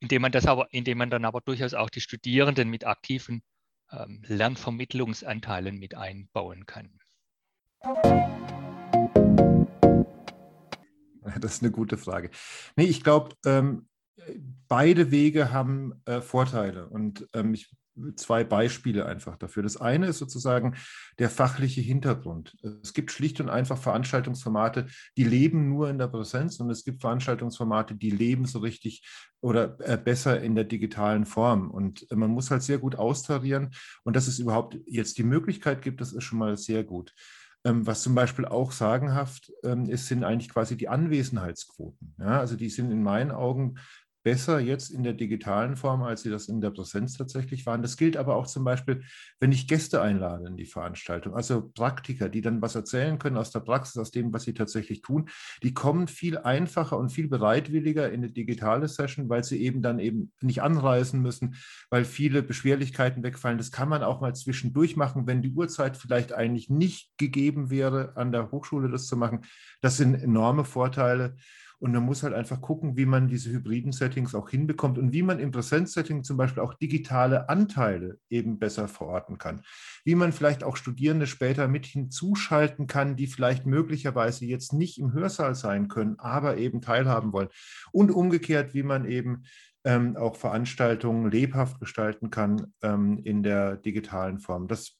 indem 0.00 0.22
man 0.22 0.32
das 0.32 0.46
aber, 0.46 0.68
indem 0.72 0.98
man 0.98 1.10
dann 1.10 1.24
aber 1.24 1.40
durchaus 1.40 1.74
auch 1.74 1.90
die 1.90 2.00
Studierenden 2.00 2.68
mit 2.70 2.86
aktiven 2.86 3.42
ähm, 3.92 4.22
Lernvermittlungsanteilen 4.26 5.78
mit 5.78 5.94
einbauen 5.94 6.66
kann. 6.66 6.98
Das 11.40 11.54
ist 11.54 11.62
eine 11.62 11.70
gute 11.70 11.96
Frage. 11.98 12.30
Nee, 12.76 12.84
ich 12.84 13.02
glaube, 13.04 13.34
ähm, 13.44 13.88
beide 14.68 15.10
Wege 15.10 15.52
haben 15.52 16.00
äh, 16.06 16.20
Vorteile. 16.20 16.88
Und 16.88 17.28
ähm, 17.34 17.54
ich 17.54 17.70
zwei 18.16 18.44
Beispiele 18.44 19.06
einfach 19.06 19.36
dafür. 19.36 19.62
Das 19.62 19.76
eine 19.76 20.06
ist 20.06 20.18
sozusagen 20.18 20.76
der 21.18 21.30
fachliche 21.30 21.80
Hintergrund. 21.80 22.56
Es 22.82 22.94
gibt 22.94 23.12
schlicht 23.12 23.40
und 23.40 23.48
einfach 23.48 23.78
Veranstaltungsformate, 23.78 24.86
die 25.16 25.24
leben 25.24 25.68
nur 25.68 25.90
in 25.90 25.98
der 25.98 26.08
Präsenz 26.08 26.60
und 26.60 26.70
es 26.70 26.84
gibt 26.84 27.00
Veranstaltungsformate, 27.00 27.94
die 27.94 28.10
leben 28.10 28.46
so 28.46 28.58
richtig 28.60 29.06
oder 29.40 29.76
äh, 29.80 29.96
besser 29.96 30.40
in 30.40 30.54
der 30.54 30.64
digitalen 30.64 31.26
Form. 31.26 31.70
Und 31.70 32.06
man 32.10 32.30
muss 32.30 32.50
halt 32.50 32.62
sehr 32.62 32.78
gut 32.78 32.96
austarieren 32.96 33.70
und 34.04 34.16
dass 34.16 34.28
es 34.28 34.38
überhaupt 34.38 34.78
jetzt 34.86 35.18
die 35.18 35.24
Möglichkeit 35.24 35.82
gibt, 35.82 36.00
das 36.00 36.12
ist 36.12 36.24
schon 36.24 36.38
mal 36.38 36.56
sehr 36.56 36.84
gut. 36.84 37.14
Ähm, 37.64 37.86
was 37.86 38.02
zum 38.02 38.14
Beispiel 38.14 38.44
auch 38.44 38.72
sagenhaft 38.72 39.52
ähm, 39.64 39.86
ist, 39.86 40.06
sind 40.06 40.24
eigentlich 40.24 40.48
quasi 40.48 40.76
die 40.76 40.88
Anwesenheitsquoten. 40.88 42.14
Ja, 42.18 42.38
also 42.38 42.56
die 42.56 42.70
sind 42.70 42.90
in 42.90 43.02
meinen 43.02 43.32
Augen 43.32 43.78
besser 44.22 44.60
jetzt 44.60 44.90
in 44.90 45.02
der 45.02 45.12
digitalen 45.12 45.76
Form, 45.76 46.02
als 46.02 46.22
sie 46.22 46.30
das 46.30 46.48
in 46.48 46.60
der 46.60 46.70
Präsenz 46.70 47.16
tatsächlich 47.16 47.66
waren. 47.66 47.82
Das 47.82 47.96
gilt 47.96 48.16
aber 48.16 48.36
auch 48.36 48.46
zum 48.46 48.64
Beispiel, 48.64 49.02
wenn 49.40 49.52
ich 49.52 49.68
Gäste 49.68 50.02
einlade 50.02 50.46
in 50.46 50.56
die 50.56 50.66
Veranstaltung, 50.66 51.34
also 51.34 51.70
Praktiker, 51.70 52.28
die 52.28 52.40
dann 52.40 52.60
was 52.60 52.74
erzählen 52.74 53.18
können 53.18 53.36
aus 53.36 53.50
der 53.50 53.60
Praxis, 53.60 53.96
aus 53.96 54.10
dem, 54.10 54.32
was 54.32 54.42
sie 54.42 54.54
tatsächlich 54.54 55.02
tun, 55.02 55.28
die 55.62 55.74
kommen 55.74 56.08
viel 56.08 56.38
einfacher 56.38 56.98
und 56.98 57.10
viel 57.10 57.28
bereitwilliger 57.28 58.08
in 58.10 58.22
eine 58.22 58.30
digitale 58.32 58.88
Session, 58.88 59.28
weil 59.28 59.44
sie 59.44 59.62
eben 59.62 59.82
dann 59.82 59.98
eben 59.98 60.32
nicht 60.40 60.62
anreisen 60.62 61.22
müssen, 61.22 61.56
weil 61.90 62.04
viele 62.04 62.42
Beschwerlichkeiten 62.42 63.22
wegfallen. 63.22 63.58
Das 63.58 63.72
kann 63.72 63.88
man 63.88 64.02
auch 64.02 64.20
mal 64.20 64.34
zwischendurch 64.34 64.96
machen, 64.96 65.26
wenn 65.26 65.42
die 65.42 65.52
Uhrzeit 65.52 65.96
vielleicht 65.96 66.32
eigentlich 66.32 66.68
nicht 66.68 67.16
gegeben 67.18 67.70
wäre, 67.70 68.16
an 68.16 68.32
der 68.32 68.50
Hochschule 68.50 68.90
das 68.90 69.06
zu 69.06 69.16
machen. 69.16 69.42
Das 69.80 69.96
sind 69.96 70.14
enorme 70.14 70.64
Vorteile. 70.64 71.36
Und 71.80 71.92
man 71.92 72.02
muss 72.02 72.22
halt 72.22 72.34
einfach 72.34 72.60
gucken, 72.60 72.96
wie 72.96 73.06
man 73.06 73.28
diese 73.28 73.50
hybriden 73.50 73.92
Settings 73.92 74.34
auch 74.34 74.48
hinbekommt 74.48 74.98
und 74.98 75.12
wie 75.12 75.22
man 75.22 75.38
im 75.38 75.52
Präsenzsetting 75.52 76.24
zum 76.24 76.36
Beispiel 76.36 76.62
auch 76.62 76.74
digitale 76.74 77.48
Anteile 77.48 78.18
eben 78.28 78.58
besser 78.58 78.88
verorten 78.88 79.38
kann. 79.38 79.62
Wie 80.04 80.14
man 80.16 80.32
vielleicht 80.32 80.64
auch 80.64 80.76
Studierende 80.76 81.26
später 81.26 81.68
mit 81.68 81.86
hinzuschalten 81.86 82.86
kann, 82.86 83.16
die 83.16 83.28
vielleicht 83.28 83.66
möglicherweise 83.66 84.44
jetzt 84.44 84.72
nicht 84.72 84.98
im 84.98 85.12
Hörsaal 85.12 85.54
sein 85.54 85.88
können, 85.88 86.18
aber 86.18 86.56
eben 86.56 86.80
teilhaben 86.80 87.32
wollen. 87.32 87.48
Und 87.92 88.10
umgekehrt, 88.10 88.74
wie 88.74 88.82
man 88.82 89.04
eben 89.04 89.44
ähm, 89.84 90.16
auch 90.16 90.36
Veranstaltungen 90.36 91.30
lebhaft 91.30 91.78
gestalten 91.80 92.30
kann 92.30 92.72
ähm, 92.82 93.20
in 93.24 93.42
der 93.42 93.76
digitalen 93.76 94.40
Form. 94.40 94.66
Das 94.66 94.98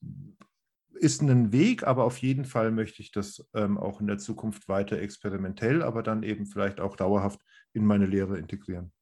ist 0.98 1.22
ein 1.22 1.52
Weg, 1.52 1.84
aber 1.84 2.04
auf 2.04 2.18
jeden 2.18 2.44
Fall 2.44 2.70
möchte 2.70 3.00
ich 3.02 3.12
das 3.12 3.48
ähm, 3.54 3.78
auch 3.78 4.00
in 4.00 4.06
der 4.06 4.18
Zukunft 4.18 4.68
weiter 4.68 4.98
experimentell, 5.00 5.82
aber 5.82 6.02
dann 6.02 6.22
eben 6.22 6.46
vielleicht 6.46 6.80
auch 6.80 6.96
dauerhaft 6.96 7.40
in 7.72 7.84
meine 7.84 8.06
Lehre 8.06 8.38
integrieren. 8.38 8.92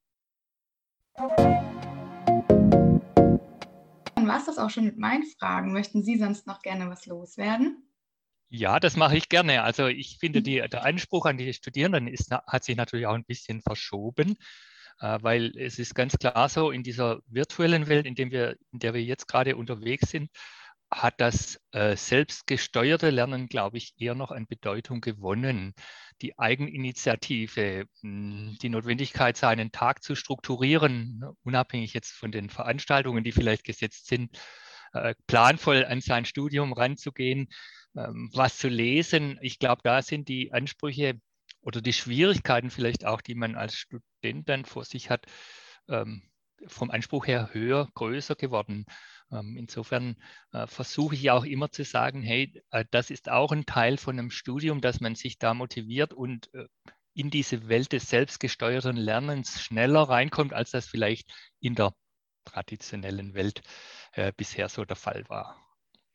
Dann 4.14 4.28
war 4.28 4.38
es 4.38 4.46
das 4.46 4.58
auch 4.58 4.70
schon 4.70 4.84
mit 4.84 4.98
meinen 4.98 5.24
Fragen. 5.38 5.72
Möchten 5.72 6.02
Sie 6.02 6.18
sonst 6.18 6.46
noch 6.46 6.60
gerne 6.60 6.88
was 6.90 7.06
loswerden? 7.06 7.82
Ja, 8.48 8.78
das 8.78 8.96
mache 8.96 9.16
ich 9.16 9.28
gerne. 9.28 9.62
Also 9.62 9.86
ich 9.88 10.18
finde, 10.20 10.42
die, 10.42 10.56
der 10.68 10.84
Anspruch 10.84 11.26
an 11.26 11.36
die 11.38 11.52
Studierenden 11.52 12.06
ist, 12.06 12.30
hat 12.30 12.64
sich 12.64 12.76
natürlich 12.76 13.06
auch 13.06 13.14
ein 13.14 13.24
bisschen 13.24 13.60
verschoben, 13.60 14.36
äh, 15.00 15.18
weil 15.22 15.56
es 15.56 15.78
ist 15.78 15.94
ganz 15.94 16.16
klar 16.16 16.48
so, 16.48 16.70
in 16.70 16.82
dieser 16.82 17.20
virtuellen 17.26 17.88
Welt, 17.88 18.06
in, 18.06 18.14
dem 18.14 18.30
wir, 18.30 18.56
in 18.72 18.78
der 18.78 18.94
wir 18.94 19.02
jetzt 19.02 19.26
gerade 19.26 19.56
unterwegs 19.56 20.10
sind, 20.10 20.30
hat 20.90 21.20
das 21.20 21.60
äh, 21.72 21.96
selbstgesteuerte 21.96 23.10
Lernen, 23.10 23.48
glaube 23.48 23.76
ich, 23.76 23.94
eher 23.98 24.14
noch 24.14 24.30
an 24.30 24.46
Bedeutung 24.46 25.00
gewonnen. 25.00 25.74
Die 26.22 26.38
Eigeninitiative, 26.38 27.86
hm, 28.00 28.56
die 28.62 28.68
Notwendigkeit, 28.68 29.36
seinen 29.36 29.72
Tag 29.72 30.02
zu 30.02 30.14
strukturieren, 30.14 31.18
ne, 31.18 31.32
unabhängig 31.42 31.92
jetzt 31.92 32.12
von 32.12 32.30
den 32.30 32.50
Veranstaltungen, 32.50 33.24
die 33.24 33.32
vielleicht 33.32 33.64
gesetzt 33.64 34.06
sind, 34.06 34.38
äh, 34.92 35.14
planvoll 35.26 35.84
an 35.84 36.00
sein 36.00 36.24
Studium 36.24 36.72
ranzugehen, 36.72 37.48
ähm, 37.96 38.30
was 38.32 38.58
zu 38.58 38.68
lesen. 38.68 39.38
Ich 39.42 39.58
glaube, 39.58 39.82
da 39.84 40.02
sind 40.02 40.28
die 40.28 40.52
Ansprüche 40.52 41.20
oder 41.62 41.80
die 41.82 41.92
Schwierigkeiten 41.92 42.70
vielleicht 42.70 43.04
auch, 43.04 43.20
die 43.20 43.34
man 43.34 43.56
als 43.56 43.74
Student 43.74 44.48
dann 44.48 44.64
vor 44.64 44.84
sich 44.84 45.10
hat, 45.10 45.26
ähm, 45.88 46.22
vom 46.68 46.90
Anspruch 46.90 47.26
her 47.26 47.50
höher, 47.52 47.88
größer 47.94 48.36
geworden. 48.36 48.86
Ähm, 49.32 49.56
insofern 49.56 50.16
äh, 50.52 50.66
versuche 50.66 51.14
ich 51.14 51.30
auch 51.30 51.44
immer 51.44 51.70
zu 51.70 51.84
sagen, 51.84 52.22
hey, 52.22 52.62
äh, 52.70 52.84
das 52.90 53.10
ist 53.10 53.28
auch 53.28 53.52
ein 53.52 53.66
Teil 53.66 53.96
von 53.98 54.18
einem 54.18 54.30
Studium, 54.30 54.80
dass 54.80 55.00
man 55.00 55.14
sich 55.14 55.38
da 55.38 55.54
motiviert 55.54 56.12
und 56.14 56.52
äh, 56.54 56.66
in 57.14 57.30
diese 57.30 57.68
Welt 57.68 57.92
des 57.92 58.08
selbstgesteuerten 58.10 58.96
Lernens 58.96 59.60
schneller 59.62 60.02
reinkommt, 60.02 60.52
als 60.52 60.70
das 60.70 60.86
vielleicht 60.86 61.32
in 61.60 61.74
der 61.74 61.94
traditionellen 62.44 63.34
Welt 63.34 63.62
bisher 64.36 64.68
so 64.68 64.84
der 64.84 64.96
Fall 64.96 65.24
war. 65.28 65.65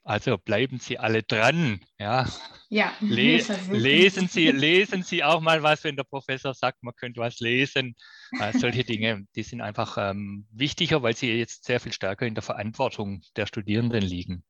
Also 0.04 0.38
bleiben 0.38 0.80
Sie 0.80 0.98
alle 0.98 1.22
dran. 1.22 1.80
Ja, 2.00 2.28
ja 2.70 2.92
Le 3.02 3.38
lesen, 3.72 4.28
Sie, 4.28 4.48
lesen 4.50 5.04
Sie 5.04 5.24
auch 5.24 5.42
mal 5.42 5.62
was, 5.62 5.84
wenn 5.84 5.96
der 5.96 6.06
Professor 6.06 6.56
sagt, 6.56 6.82
man 6.82 6.96
könnte 6.96 7.20
was 7.20 7.40
lesen. 7.40 7.96
Äh, 8.40 8.58
solche 8.58 8.84
Dinge, 8.84 9.28
die 9.36 9.44
sind 9.44 9.62
einfach 9.62 9.98
ähm, 10.00 10.48
wichtiger, 10.52 11.04
weil 11.04 11.16
sie 11.16 11.32
jetzt 11.32 11.66
sehr 11.66 11.80
viel 11.80 11.94
stärker 11.94 12.26
in 12.26 12.34
der 12.34 12.42
Verantwortung 12.42 13.22
der 13.36 13.46
Studierenden 13.46 14.02
liegen. 14.02 14.44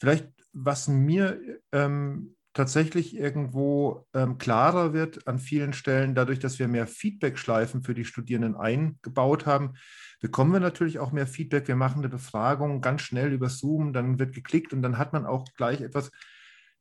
Vielleicht, 0.00 0.28
was 0.54 0.88
mir 0.88 1.60
ähm, 1.72 2.36
tatsächlich 2.54 3.16
irgendwo 3.16 4.06
ähm, 4.14 4.38
klarer 4.38 4.92
wird 4.94 5.26
an 5.26 5.38
vielen 5.38 5.72
Stellen, 5.72 6.14
dadurch, 6.14 6.38
dass 6.38 6.58
wir 6.58 6.68
mehr 6.68 6.86
Feedback-Schleifen 6.86 7.82
für 7.82 7.94
die 7.94 8.04
Studierenden 8.04 8.56
eingebaut 8.56 9.44
haben, 9.44 9.74
bekommen 10.24 10.54
wir 10.54 10.60
natürlich 10.60 11.00
auch 11.00 11.12
mehr 11.12 11.26
Feedback. 11.26 11.68
Wir 11.68 11.76
machen 11.76 11.98
eine 11.98 12.08
Befragung 12.08 12.80
ganz 12.80 13.02
schnell 13.02 13.30
über 13.34 13.50
Zoom, 13.50 13.92
dann 13.92 14.18
wird 14.18 14.34
geklickt 14.34 14.72
und 14.72 14.80
dann 14.80 14.96
hat 14.96 15.12
man 15.12 15.26
auch 15.26 15.44
gleich 15.54 15.82
etwas. 15.82 16.10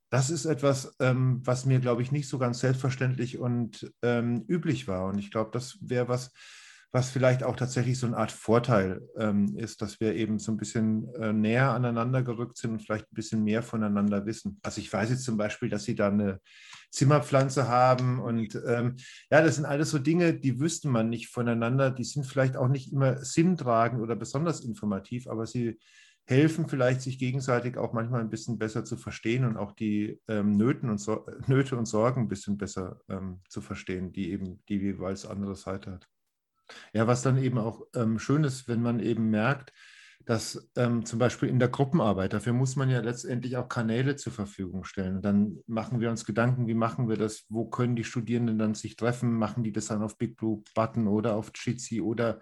Das 0.09 0.29
ist 0.29 0.45
etwas, 0.45 0.95
ähm, 1.01 1.41
was 1.43 1.65
mir, 1.65 1.81
glaube 1.81 2.01
ich, 2.03 2.13
nicht 2.13 2.29
so 2.29 2.37
ganz 2.37 2.61
selbstverständlich 2.61 3.39
und 3.39 3.91
ähm, 4.01 4.45
üblich 4.47 4.87
war. 4.87 5.07
Und 5.07 5.17
ich 5.17 5.29
glaube, 5.29 5.51
das 5.51 5.77
wäre 5.81 6.07
was, 6.07 6.31
was 6.93 7.09
vielleicht 7.09 7.43
auch 7.43 7.55
tatsächlich 7.55 7.97
so 7.97 8.05
eine 8.05 8.17
Art 8.17 8.31
Vorteil 8.31 9.01
ähm, 9.17 9.57
ist, 9.57 9.81
dass 9.81 9.99
wir 9.99 10.13
eben 10.13 10.37
so 10.37 10.51
ein 10.51 10.57
bisschen 10.57 11.11
äh, 11.15 11.33
näher 11.33 11.71
aneinander 11.71 12.21
gerückt 12.21 12.55
sind 12.57 12.71
und 12.71 12.81
vielleicht 12.81 13.05
ein 13.05 13.15
bisschen 13.15 13.43
mehr 13.43 13.63
voneinander 13.63 14.27
wissen. 14.27 14.59
Also 14.61 14.79
ich 14.79 14.93
weiß 14.93 15.09
jetzt 15.09 15.23
zum 15.23 15.35
Beispiel, 15.35 15.69
dass 15.69 15.85
Sie 15.85 15.95
da 15.95 16.09
eine 16.09 16.39
Zimmerpflanze 16.91 17.67
haben 17.67 18.19
und 18.21 18.55
ähm, 18.67 18.97
ja, 19.31 19.41
das 19.41 19.55
sind 19.55 19.65
alles 19.65 19.89
so 19.89 19.97
Dinge, 19.97 20.35
die 20.35 20.59
wüsste 20.59 20.87
man 20.87 21.09
nicht 21.09 21.29
voneinander. 21.29 21.89
Die 21.89 22.03
sind 22.03 22.27
vielleicht 22.27 22.55
auch 22.55 22.67
nicht 22.67 22.93
immer 22.93 23.17
sinntragend 23.25 23.99
oder 23.99 24.15
besonders 24.15 24.63
informativ, 24.63 25.25
aber 25.27 25.47
sie 25.47 25.79
helfen 26.25 26.67
vielleicht, 26.67 27.01
sich 27.01 27.17
gegenseitig 27.17 27.75
auch 27.77 27.93
manchmal 27.93 28.21
ein 28.21 28.29
bisschen 28.29 28.59
besser 28.59 28.85
zu 28.85 28.97
verstehen 28.97 29.45
und 29.45 29.57
auch 29.57 29.71
die 29.71 30.21
ähm, 30.27 30.55
Nöten 30.57 30.91
und 30.91 30.99
so 30.99 31.25
Nöte 31.47 31.75
und 31.75 31.87
Sorgen 31.87 32.21
ein 32.21 32.27
bisschen 32.27 32.59
besser 32.59 33.01
ähm, 33.09 33.41
zu 33.49 33.61
verstehen, 33.61 34.13
die 34.13 34.31
eben 34.31 34.63
die 34.69 34.77
jeweils 34.77 35.25
andere 35.25 35.55
Seite 35.55 35.93
hat. 35.93 36.12
Ja, 36.93 37.07
was 37.07 37.21
dann 37.21 37.37
eben 37.37 37.57
auch 37.57 37.85
ähm, 37.95 38.19
schön 38.19 38.43
ist, 38.43 38.67
wenn 38.67 38.81
man 38.81 38.99
eben 38.99 39.29
merkt, 39.29 39.73
dass 40.25 40.69
ähm, 40.77 41.05
zum 41.05 41.19
Beispiel 41.19 41.49
in 41.49 41.59
der 41.59 41.67
Gruppenarbeit, 41.67 42.33
dafür 42.33 42.53
muss 42.53 42.75
man 42.75 42.89
ja 42.89 43.01
letztendlich 43.01 43.57
auch 43.57 43.67
Kanäle 43.67 44.15
zur 44.15 44.31
Verfügung 44.31 44.85
stellen. 44.85 45.21
Dann 45.21 45.57
machen 45.67 45.99
wir 45.99 46.09
uns 46.09 46.25
Gedanken, 46.25 46.67
wie 46.67 46.73
machen 46.73 47.09
wir 47.09 47.17
das, 47.17 47.45
wo 47.49 47.65
können 47.65 47.95
die 47.95 48.05
Studierenden 48.05 48.57
dann 48.57 48.73
sich 48.73 48.95
treffen, 48.95 49.33
machen 49.33 49.63
die 49.63 49.73
das 49.73 49.87
dann 49.87 50.01
auf 50.01 50.17
Big 50.17 50.37
Blue 50.37 50.63
Button 50.75 51.07
oder 51.07 51.35
auf 51.35 51.51
Jitsi 51.53 51.99
oder 51.99 52.39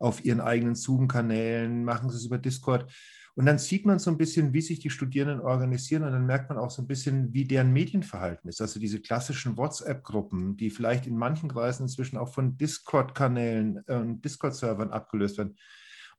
auf 0.00 0.24
ihren 0.24 0.40
eigenen 0.40 0.74
Zoom-Kanälen, 0.74 1.84
machen 1.84 2.10
sie 2.10 2.16
es 2.16 2.26
über 2.26 2.38
Discord. 2.38 2.90
Und 3.36 3.46
dann 3.46 3.58
sieht 3.58 3.86
man 3.86 3.98
so 3.98 4.10
ein 4.10 4.18
bisschen, 4.18 4.52
wie 4.52 4.60
sich 4.60 4.80
die 4.80 4.90
Studierenden 4.90 5.40
organisieren 5.40 6.02
und 6.04 6.12
dann 6.12 6.26
merkt 6.26 6.48
man 6.48 6.58
auch 6.58 6.70
so 6.70 6.82
ein 6.82 6.88
bisschen, 6.88 7.32
wie 7.32 7.44
deren 7.44 7.72
Medienverhalten 7.72 8.48
ist. 8.48 8.60
Also 8.60 8.80
diese 8.80 9.00
klassischen 9.00 9.56
WhatsApp-Gruppen, 9.56 10.56
die 10.56 10.70
vielleicht 10.70 11.06
in 11.06 11.16
manchen 11.16 11.48
Kreisen 11.48 11.84
inzwischen 11.84 12.16
auch 12.16 12.32
von 12.32 12.56
Discord-Kanälen 12.56 13.78
und 13.86 14.24
Discord-Servern 14.24 14.90
abgelöst 14.90 15.38
werden. 15.38 15.56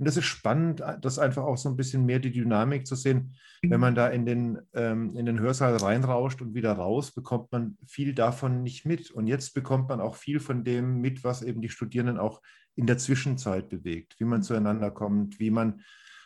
Und 0.01 0.07
das 0.07 0.17
ist 0.17 0.25
spannend, 0.25 0.81
das 1.01 1.19
einfach 1.19 1.43
auch 1.43 1.57
so 1.57 1.69
ein 1.69 1.75
bisschen 1.75 2.07
mehr 2.07 2.17
die 2.17 2.31
Dynamik 2.31 2.87
zu 2.87 2.95
sehen. 2.95 3.35
Wenn 3.61 3.79
man 3.79 3.93
da 3.93 4.07
in 4.07 4.25
den, 4.25 4.57
ähm, 4.73 5.15
in 5.15 5.27
den 5.27 5.39
Hörsaal 5.39 5.75
reinrauscht 5.75 6.41
und 6.41 6.55
wieder 6.55 6.73
raus, 6.73 7.11
bekommt 7.11 7.51
man 7.51 7.77
viel 7.85 8.15
davon 8.15 8.63
nicht 8.63 8.83
mit. 8.83 9.11
Und 9.11 9.27
jetzt 9.27 9.53
bekommt 9.53 9.89
man 9.89 10.01
auch 10.01 10.15
viel 10.15 10.39
von 10.39 10.63
dem 10.63 11.01
mit, 11.01 11.23
was 11.23 11.43
eben 11.43 11.61
die 11.61 11.69
Studierenden 11.69 12.17
auch 12.17 12.41
in 12.75 12.87
der 12.87 12.97
Zwischenzeit 12.97 13.69
bewegt, 13.69 14.19
wie 14.19 14.23
man 14.23 14.41
zueinander 14.41 14.89
kommt, 14.89 15.39
wie 15.39 15.51
man 15.51 15.81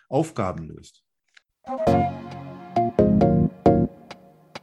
Aufgaben 0.09 0.67
löst. 0.67 1.03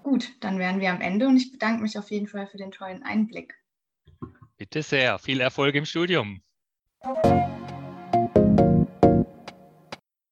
Gut, 0.03 0.31
dann 0.41 0.59
wären 0.59 0.81
wir 0.81 0.91
am 0.91 1.01
Ende 1.01 1.27
und 1.27 1.37
ich 1.37 1.51
bedanke 1.53 1.83
mich 1.83 1.99
auf 1.99 2.11
jeden 2.11 2.27
Fall 2.27 2.47
für 2.47 2.59
den 2.59 2.71
tollen 2.71 3.03
Einblick. 3.03 3.55
Bitte 4.57 4.83
sehr, 4.83 5.19
viel 5.19 5.41
Erfolg 5.41 5.75
im 5.75 5.85
Studium. 5.85 6.43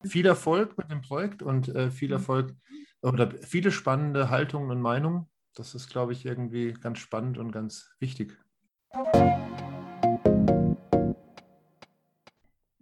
Viel 0.05 0.27
Erfolg 0.27 0.79
mit 0.79 0.91
dem 0.91 1.01
Projekt 1.03 1.43
und 1.43 1.69
äh, 1.69 1.91
viel 1.91 2.13
Erfolg 2.13 2.55
oder 3.03 3.31
viele 3.43 3.73
spannende 3.73 4.31
Haltungen 4.31 4.71
und 4.71 4.81
Meinungen. 4.81 5.29
Das 5.55 5.75
ist, 5.75 5.91
glaube 5.91 6.13
ich, 6.13 6.25
irgendwie 6.25 6.73
ganz 6.75 6.99
spannend 6.99 7.39
und 7.39 7.51
ganz 7.51 7.91
wichtig. 7.99 8.39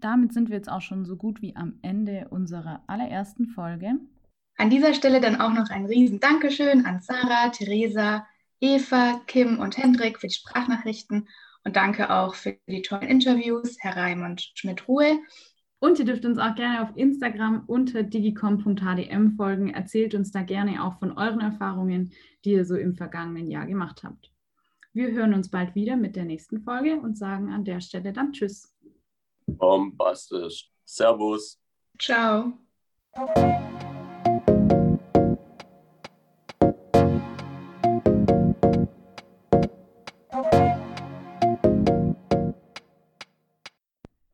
Damit 0.00 0.32
sind 0.32 0.48
wir 0.48 0.56
jetzt 0.56 0.70
auch 0.70 0.80
schon 0.80 1.04
so 1.04 1.16
gut 1.16 1.42
wie 1.42 1.56
am 1.56 1.78
Ende 1.82 2.28
unserer 2.30 2.82
allerersten 2.86 3.46
Folge. 3.46 3.94
An 4.56 4.70
dieser 4.70 4.94
Stelle 4.94 5.20
dann 5.20 5.40
auch 5.40 5.52
noch 5.52 5.70
ein 5.70 5.86
riesen 5.86 6.20
Dankeschön 6.20 6.84
an 6.84 7.00
Sarah, 7.00 7.50
Theresa, 7.50 8.26
Eva, 8.60 9.20
Kim 9.26 9.58
und 9.58 9.78
Hendrik 9.78 10.18
für 10.18 10.26
die 10.26 10.34
Sprachnachrichten 10.34 11.28
und 11.64 11.76
danke 11.76 12.10
auch 12.10 12.34
für 12.34 12.56
die 12.66 12.82
tollen 12.82 13.08
Interviews, 13.08 13.76
Herr 13.80 13.96
Raimund 13.96 14.50
Schmidt-Ruhe. 14.54 15.18
Und 15.80 15.98
ihr 15.98 16.04
dürft 16.04 16.24
uns 16.24 16.38
auch 16.38 16.54
gerne 16.56 16.82
auf 16.82 16.96
Instagram 16.96 17.64
unter 17.66 18.02
digicom.hdm 18.02 19.36
folgen. 19.36 19.70
Erzählt 19.70 20.14
uns 20.14 20.32
da 20.32 20.42
gerne 20.42 20.82
auch 20.82 20.98
von 20.98 21.12
euren 21.12 21.40
Erfahrungen, 21.40 22.12
die 22.44 22.52
ihr 22.52 22.64
so 22.64 22.74
im 22.74 22.94
vergangenen 22.96 23.48
Jahr 23.48 23.66
gemacht 23.66 24.02
habt. 24.02 24.32
Wir 24.92 25.12
hören 25.12 25.34
uns 25.34 25.50
bald 25.50 25.76
wieder 25.76 25.96
mit 25.96 26.16
der 26.16 26.24
nächsten 26.24 26.62
Folge 26.62 26.96
und 26.96 27.16
sagen 27.16 27.52
an 27.52 27.64
der 27.64 27.80
Stelle 27.80 28.12
dann 28.12 28.32
Tschüss. 28.32 28.74
Bombastisch. 29.48 30.70
Servus. 30.84 31.58
Ciao. 31.98 32.52